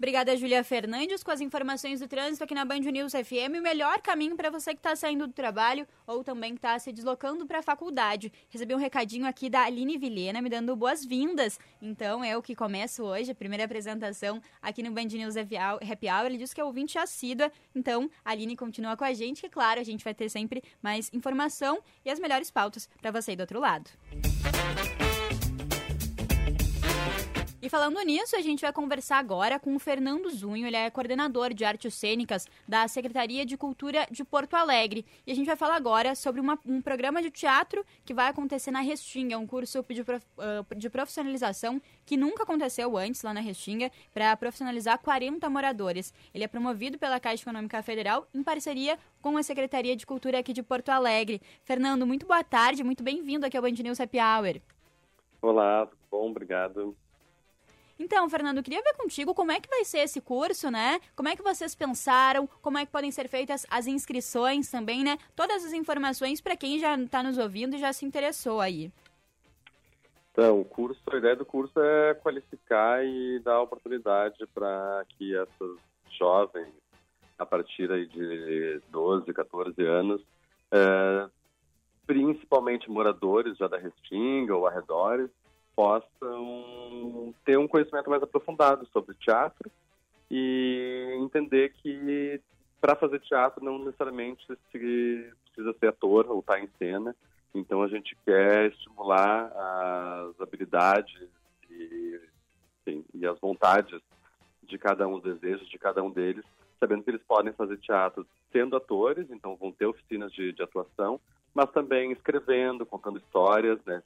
[0.00, 3.58] Obrigada, Julia Fernandes, com as informações do trânsito aqui na Band News FM.
[3.58, 7.44] O melhor caminho para você que está saindo do trabalho ou também está se deslocando
[7.44, 8.32] para a faculdade.
[8.48, 11.60] Recebi um recadinho aqui da Aline Vilhena me dando boas-vindas.
[11.82, 16.24] Então, eu que começo hoje a primeira apresentação aqui no Band News Happy Hour.
[16.24, 17.52] Ele disse que é ouvinte assídua.
[17.74, 21.10] Então, a Aline continua com a gente, que, claro, a gente vai ter sempre mais
[21.12, 23.90] informação e as melhores pautas para você aí do outro lado.
[27.68, 31.62] Falando nisso, a gente vai conversar agora com o Fernando Zunho, ele é coordenador de
[31.62, 35.04] artes cênicas da Secretaria de Cultura de Porto Alegre.
[35.26, 38.70] E a gente vai falar agora sobre uma, um programa de teatro que vai acontecer
[38.70, 43.40] na Restinga, um curso de, prof, uh, de profissionalização que nunca aconteceu antes lá na
[43.40, 46.14] Restinga, para profissionalizar 40 moradores.
[46.32, 50.54] Ele é promovido pela Caixa Econômica Federal em parceria com a Secretaria de Cultura aqui
[50.54, 51.42] de Porto Alegre.
[51.64, 54.62] Fernando, muito boa tarde, muito bem-vindo aqui ao Band News Happy Hour.
[55.42, 56.30] Olá, bom?
[56.30, 56.96] Obrigado.
[58.00, 60.98] Então, Fernando, queria ver contigo como é que vai ser esse curso, né?
[61.14, 65.18] Como é que vocês pensaram, como é que podem ser feitas as inscrições também, né?
[65.36, 68.90] Todas as informações para quem já está nos ouvindo e já se interessou aí.
[70.32, 75.76] Então, o curso, a ideia do curso é qualificar e dar oportunidade para que essas
[76.18, 76.72] jovens,
[77.38, 80.22] a partir aí de 12, 14 anos,
[80.72, 81.28] é,
[82.06, 85.30] principalmente moradores já da Restinga ou arredores,
[85.80, 89.70] possam ter um conhecimento mais aprofundado sobre teatro
[90.30, 92.38] e entender que
[92.78, 97.16] para fazer teatro não necessariamente se precisa ser ator ou estar tá em cena.
[97.54, 101.28] Então a gente quer estimular as habilidades
[101.70, 102.20] e,
[102.84, 104.02] sim, e as vontades
[104.62, 106.44] de cada um, os desejos de cada um deles,
[106.78, 111.18] sabendo que eles podem fazer teatro sendo atores, então vão ter oficinas de, de atuação,
[111.54, 114.02] mas também escrevendo, contando histórias, né?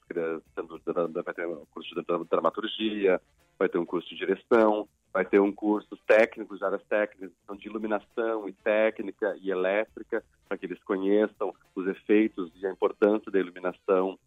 [0.55, 0.81] Sendo,
[1.23, 3.21] vai ter um curso de dramaturgia,
[3.57, 7.55] vai ter um curso de direção, vai ter um curso técnico, de áreas técnicas, então
[7.55, 13.31] de iluminação e técnica e elétrica, para que eles conheçam os efeitos e a importância
[13.31, 14.19] da iluminação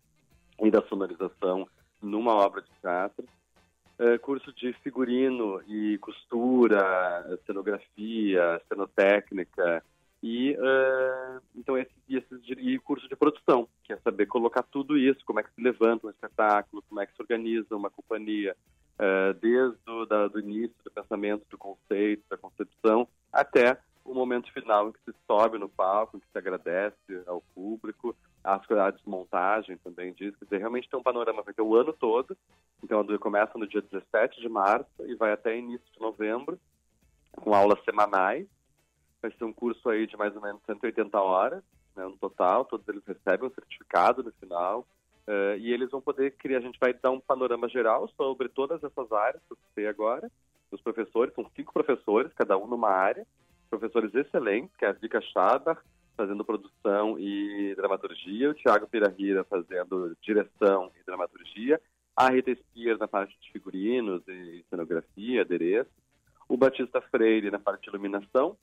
[0.61, 1.69] e da sonorização
[2.01, 3.27] numa obra de teatro.
[3.99, 9.83] É, curso de figurino e costura, cenografia, cenotécnica,
[10.23, 15.41] e uh, então esse, esse curso de produção, que é saber colocar tudo isso, como
[15.41, 18.57] é que se levanta um espetáculo, como é que se organiza uma companhia,
[18.99, 24.53] uh, desde o da, do início do pensamento, do conceito, da concepção, até o momento
[24.53, 29.77] final em que se sobe no palco, em que se agradece ao público, a desmontagem
[29.79, 32.37] também diz, quer dizer, realmente tem um panorama, ter o ano todo,
[32.83, 36.59] então começa no dia 17 de março e vai até início de novembro,
[37.33, 38.47] com aulas semanais,
[39.21, 41.63] Vai ser um curso aí de mais ou menos 180 horas,
[41.97, 42.65] né, no total.
[42.65, 44.87] Todos eles recebem um certificado no final.
[45.27, 48.83] Uh, e eles vão poder criar, a gente vai dar um panorama geral sobre todas
[48.83, 50.31] essas áreas que eu citei agora.
[50.71, 53.27] Os professores, são cinco professores, cada um numa área.
[53.69, 55.77] Professores excelentes, que é a Vika Schaber,
[56.17, 61.81] fazendo produção e dramaturgia, o Thiago Pirahira fazendo direção e dramaturgia,
[62.17, 65.91] a Rita Spear na parte de figurinos e cenografia, adereço,
[66.49, 68.57] o Batista Freire na parte de iluminação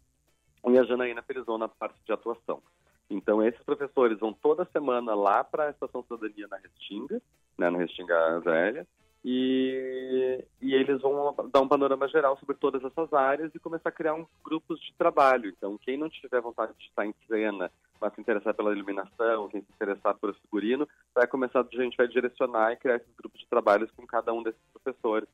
[0.71, 2.61] e a Janaína Felizon na parte de atuação.
[3.09, 7.21] Então, esses professores vão toda semana lá para a Estação Cidadania na Restinga,
[7.57, 8.87] né, na Restinga Velha,
[9.23, 13.91] e, e eles vão dar um panorama geral sobre todas essas áreas e começar a
[13.91, 15.49] criar uns grupos de trabalho.
[15.49, 19.61] Então, quem não tiver vontade de estar em cena, mas se interessar pela iluminação, quem
[19.61, 23.47] se interessar por figurino, vai começar, a gente vai direcionar e criar esses grupos de
[23.47, 25.27] trabalhos com cada um desses professores.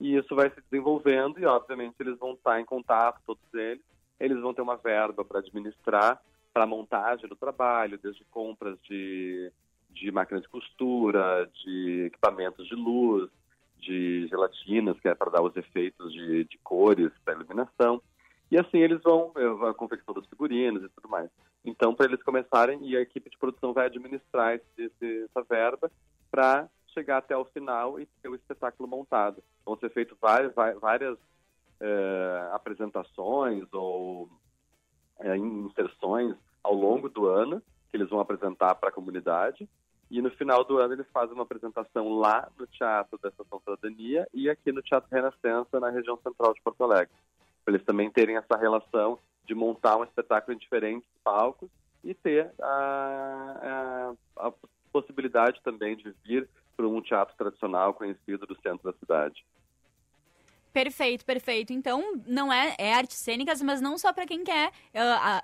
[0.00, 3.82] E isso vai se desenvolvendo e, obviamente, eles vão estar em contato, todos eles,
[4.18, 6.20] eles vão ter uma verba para administrar
[6.52, 9.52] para a montagem do trabalho, desde compras de,
[9.90, 13.30] de máquinas de costura, de equipamentos de luz,
[13.78, 18.00] de gelatinas, que é para dar os efeitos de, de cores para iluminação.
[18.50, 19.32] E assim eles vão,
[19.68, 21.28] a confecção dos figurinos e tudo mais.
[21.64, 25.90] Então, para eles começarem, e a equipe de produção vai administrar esse, essa verba
[26.30, 29.42] para chegar até o final e ter o espetáculo montado.
[29.64, 31.18] Vão ser feitas várias, várias
[31.80, 34.28] é, apresentações ou
[35.20, 39.68] é, inserções ao longo do ano que eles vão apresentar para a comunidade
[40.10, 44.26] e no final do ano eles fazem uma apresentação lá no Teatro da Estação Cidadania
[44.32, 47.14] e aqui no Teatro Renascença, na região central de Porto Alegre.
[47.64, 51.68] Para eles também terem essa relação de montar um espetáculo em diferentes palcos
[52.04, 54.52] e ter a, a, a
[54.92, 59.44] possibilidade também de vir para um teatro tradicional conhecido do centro da cidade.
[60.76, 61.72] Perfeito, perfeito.
[61.72, 65.42] Então, não é, é artes cênicas, mas não só para quem quer uh, uh,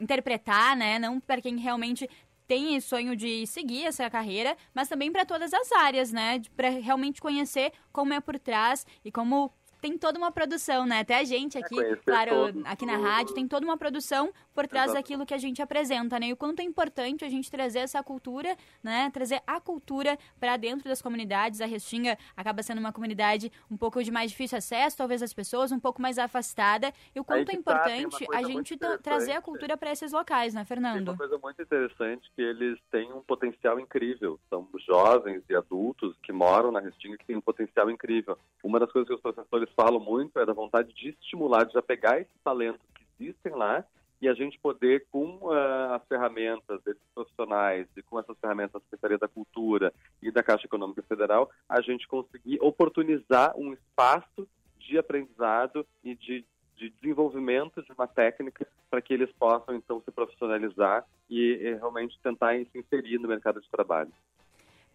[0.00, 0.98] interpretar, né?
[0.98, 2.08] Não para quem realmente
[2.48, 6.40] tem esse sonho de seguir essa carreira, mas também para todas as áreas, né?
[6.56, 9.52] Para realmente conhecer como é por trás e como
[9.82, 11.00] tem toda uma produção, né?
[11.00, 11.74] Até a gente aqui,
[12.06, 15.60] claro, todos, aqui na rádio, tem toda uma produção por trás daquilo que a gente
[15.60, 16.28] apresenta, né?
[16.28, 19.10] E o quanto é importante a gente trazer essa cultura, né?
[19.12, 21.60] Trazer a cultura para dentro das comunidades.
[21.60, 25.72] A Restinga acaba sendo uma comunidade um pouco de mais difícil acesso, talvez as pessoas
[25.72, 26.92] um pouco mais afastada.
[27.12, 30.12] E o quanto é tá, importante tem uma a gente trazer a cultura para esses
[30.12, 31.08] locais, né, Tem Fernando?
[31.08, 34.38] uma coisa muito interessante que eles têm um potencial incrível.
[34.48, 38.38] São jovens e adultos que moram na Restinga que têm um potencial incrível.
[38.62, 41.82] Uma das coisas que os professores falam muito é da vontade de estimular, de já
[41.82, 43.84] pegar esses talentos que existem lá
[44.22, 48.80] e a gente poder, com ah, as ferramentas desses profissionais e com essas ferramentas da
[48.80, 49.92] Secretaria da Cultura
[50.22, 54.46] e da Caixa Econômica Federal, a gente conseguir oportunizar um espaço
[54.78, 56.44] de aprendizado e de,
[56.76, 62.16] de desenvolvimento de uma técnica para que eles possam, então, se profissionalizar e, eh, realmente
[62.22, 64.12] tentar se inserir no mercado de trabalho.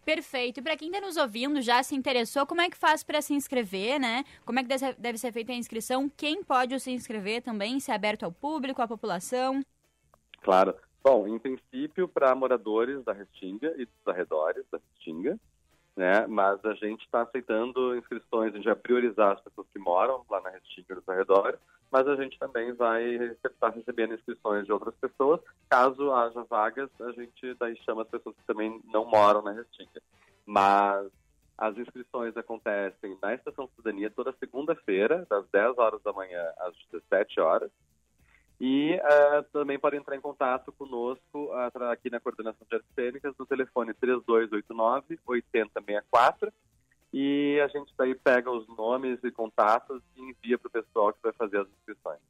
[0.08, 0.60] Perfeito.
[0.60, 3.34] E para quem está nos ouvindo, já se interessou, como é que faz para se
[3.34, 4.24] inscrever, né?
[4.42, 6.08] Como é que deve- ser feita a inscrição?
[6.08, 7.78] Quem pode se inscrever também?
[7.78, 9.60] Se é aberto ao público, à população?
[10.40, 10.74] Claro.
[11.04, 15.38] Bom, em princípio, para moradores da Restinga e dos arredores da Restinga,
[15.94, 16.26] né?
[16.26, 20.40] Mas a gente está aceitando inscrições, a gente vai priorizar as pessoas que moram lá
[20.40, 23.02] na Restinga e nos arredores, mas a gente também vai
[23.44, 25.40] estar recebendo inscrições de outras pessoas.
[25.68, 30.00] Caso haja vagas, a gente daí chama as pessoas que também não moram na Restinga.
[30.46, 31.08] Mas
[31.56, 37.40] as inscrições acontecem na Estação Cidadania toda segunda-feira, das 10 horas da manhã às 17
[37.40, 37.70] horas.
[38.60, 43.32] E eh, também pode entrar em contato conosco tra- aqui na Coordenação de Artes Cênicas
[43.38, 46.52] no telefone 3289-8064
[47.12, 51.22] e a gente daí pega os nomes e contatos e envia para o pessoal que
[51.22, 52.20] vai fazer as inscrições.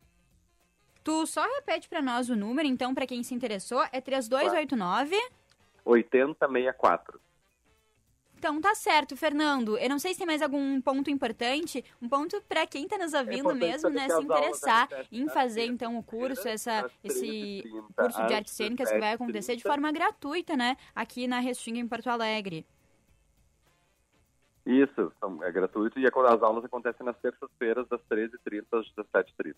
[1.02, 5.16] Tu só repete para nós o número, então, para quem se interessou, é 3289.
[5.84, 7.20] 8064.
[8.38, 9.76] Então tá certo, Fernando.
[9.78, 13.12] Eu não sei se tem mais algum ponto importante, um ponto para quem está nos
[13.12, 17.64] ouvindo importante mesmo, né, se interessar em fazer então o curso, essa esse
[17.96, 19.66] curso de artes cênicas que vai acontecer de 17h30.
[19.66, 22.64] forma gratuita, né, aqui na Restinga em Porto Alegre.
[24.68, 25.10] Isso,
[25.42, 29.54] é gratuito e as aulas acontecem nas terças-feiras, das 13h30 às 17h30.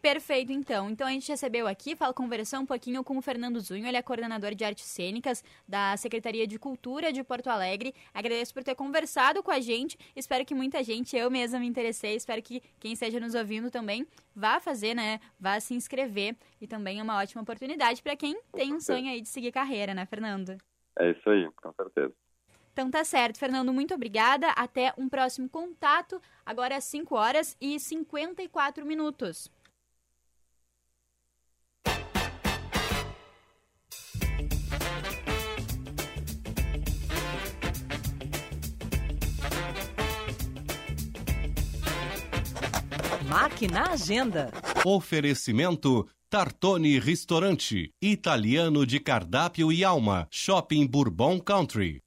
[0.00, 0.88] Perfeito, então.
[0.88, 4.02] Então a gente recebeu aqui, fala conversar um pouquinho com o Fernando Zunho, ele é
[4.02, 7.94] coordenador de artes cênicas da Secretaria de Cultura de Porto Alegre.
[8.14, 9.98] Agradeço por ter conversado com a gente.
[10.16, 14.06] Espero que muita gente, eu mesma me interessei, espero que quem esteja nos ouvindo também
[14.34, 15.20] vá fazer, né?
[15.38, 16.34] Vá se inscrever.
[16.58, 19.92] E também é uma ótima oportunidade para quem tem um sonho aí de seguir carreira,
[19.92, 20.56] né, Fernando?
[20.98, 22.14] É isso aí, com certeza.
[22.74, 24.50] Então tá certo, Fernando, muito obrigada.
[24.50, 26.20] Até um próximo contato.
[26.44, 29.48] Agora às 5 horas e 54 minutos.
[43.28, 44.50] Máquina Agenda.
[44.84, 52.03] Oferecimento Tartone Ristorante, italiano de cardápio e alma, Shopping Bourbon Country.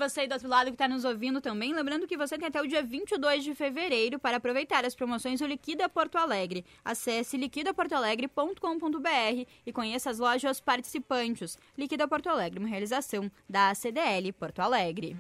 [0.09, 2.61] você aí do outro lado que está nos ouvindo também, lembrando que você tem até
[2.61, 6.65] o dia 22 de fevereiro para aproveitar as promoções do Liquida Porto Alegre.
[6.85, 11.59] Acesse liquidaportoalegre.com.br e conheça as lojas participantes.
[11.77, 15.17] Liquida Porto Alegre, uma realização da ACDL Porto Alegre.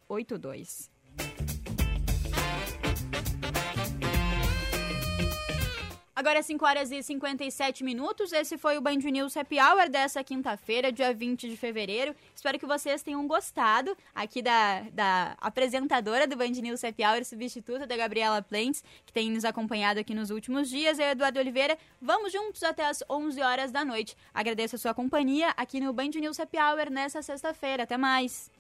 [6.21, 8.31] Agora é 5 horas e 57 minutos.
[8.31, 12.15] Esse foi o Band News Happy Hour dessa quinta-feira, dia 20 de fevereiro.
[12.37, 17.87] Espero que vocês tenham gostado aqui da, da apresentadora do Band News Happy Hour, substituta
[17.87, 20.99] da Gabriela Plentes, que tem nos acompanhado aqui nos últimos dias.
[20.99, 24.15] Eu, Eduardo Oliveira, vamos juntos até as 11 horas da noite.
[24.35, 27.85] Agradeço a sua companhia aqui no Band News Happy Hour nessa sexta-feira.
[27.85, 28.51] Até mais!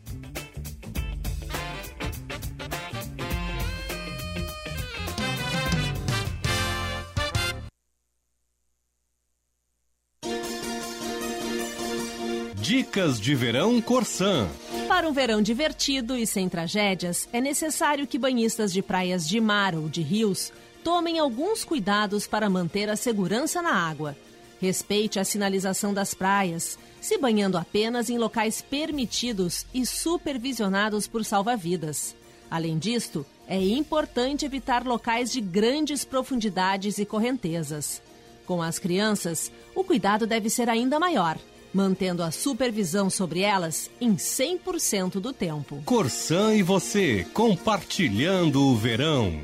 [12.70, 14.48] Dicas de Verão Corsã.
[14.86, 19.74] Para um verão divertido e sem tragédias, é necessário que banhistas de praias de mar
[19.74, 20.52] ou de rios
[20.84, 24.16] tomem alguns cuidados para manter a segurança na água.
[24.60, 32.14] Respeite a sinalização das praias, se banhando apenas em locais permitidos e supervisionados por salva-vidas.
[32.48, 38.00] Além disto, é importante evitar locais de grandes profundidades e correntezas.
[38.46, 41.36] Com as crianças, o cuidado deve ser ainda maior
[41.72, 45.82] mantendo a supervisão sobre elas em 100% do tempo.
[45.84, 49.40] Corsã e você, compartilhando o verão.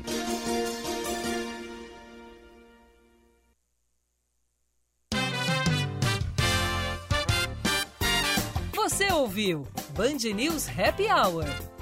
[8.73, 11.76] Você ouviu Band News Happy Hour.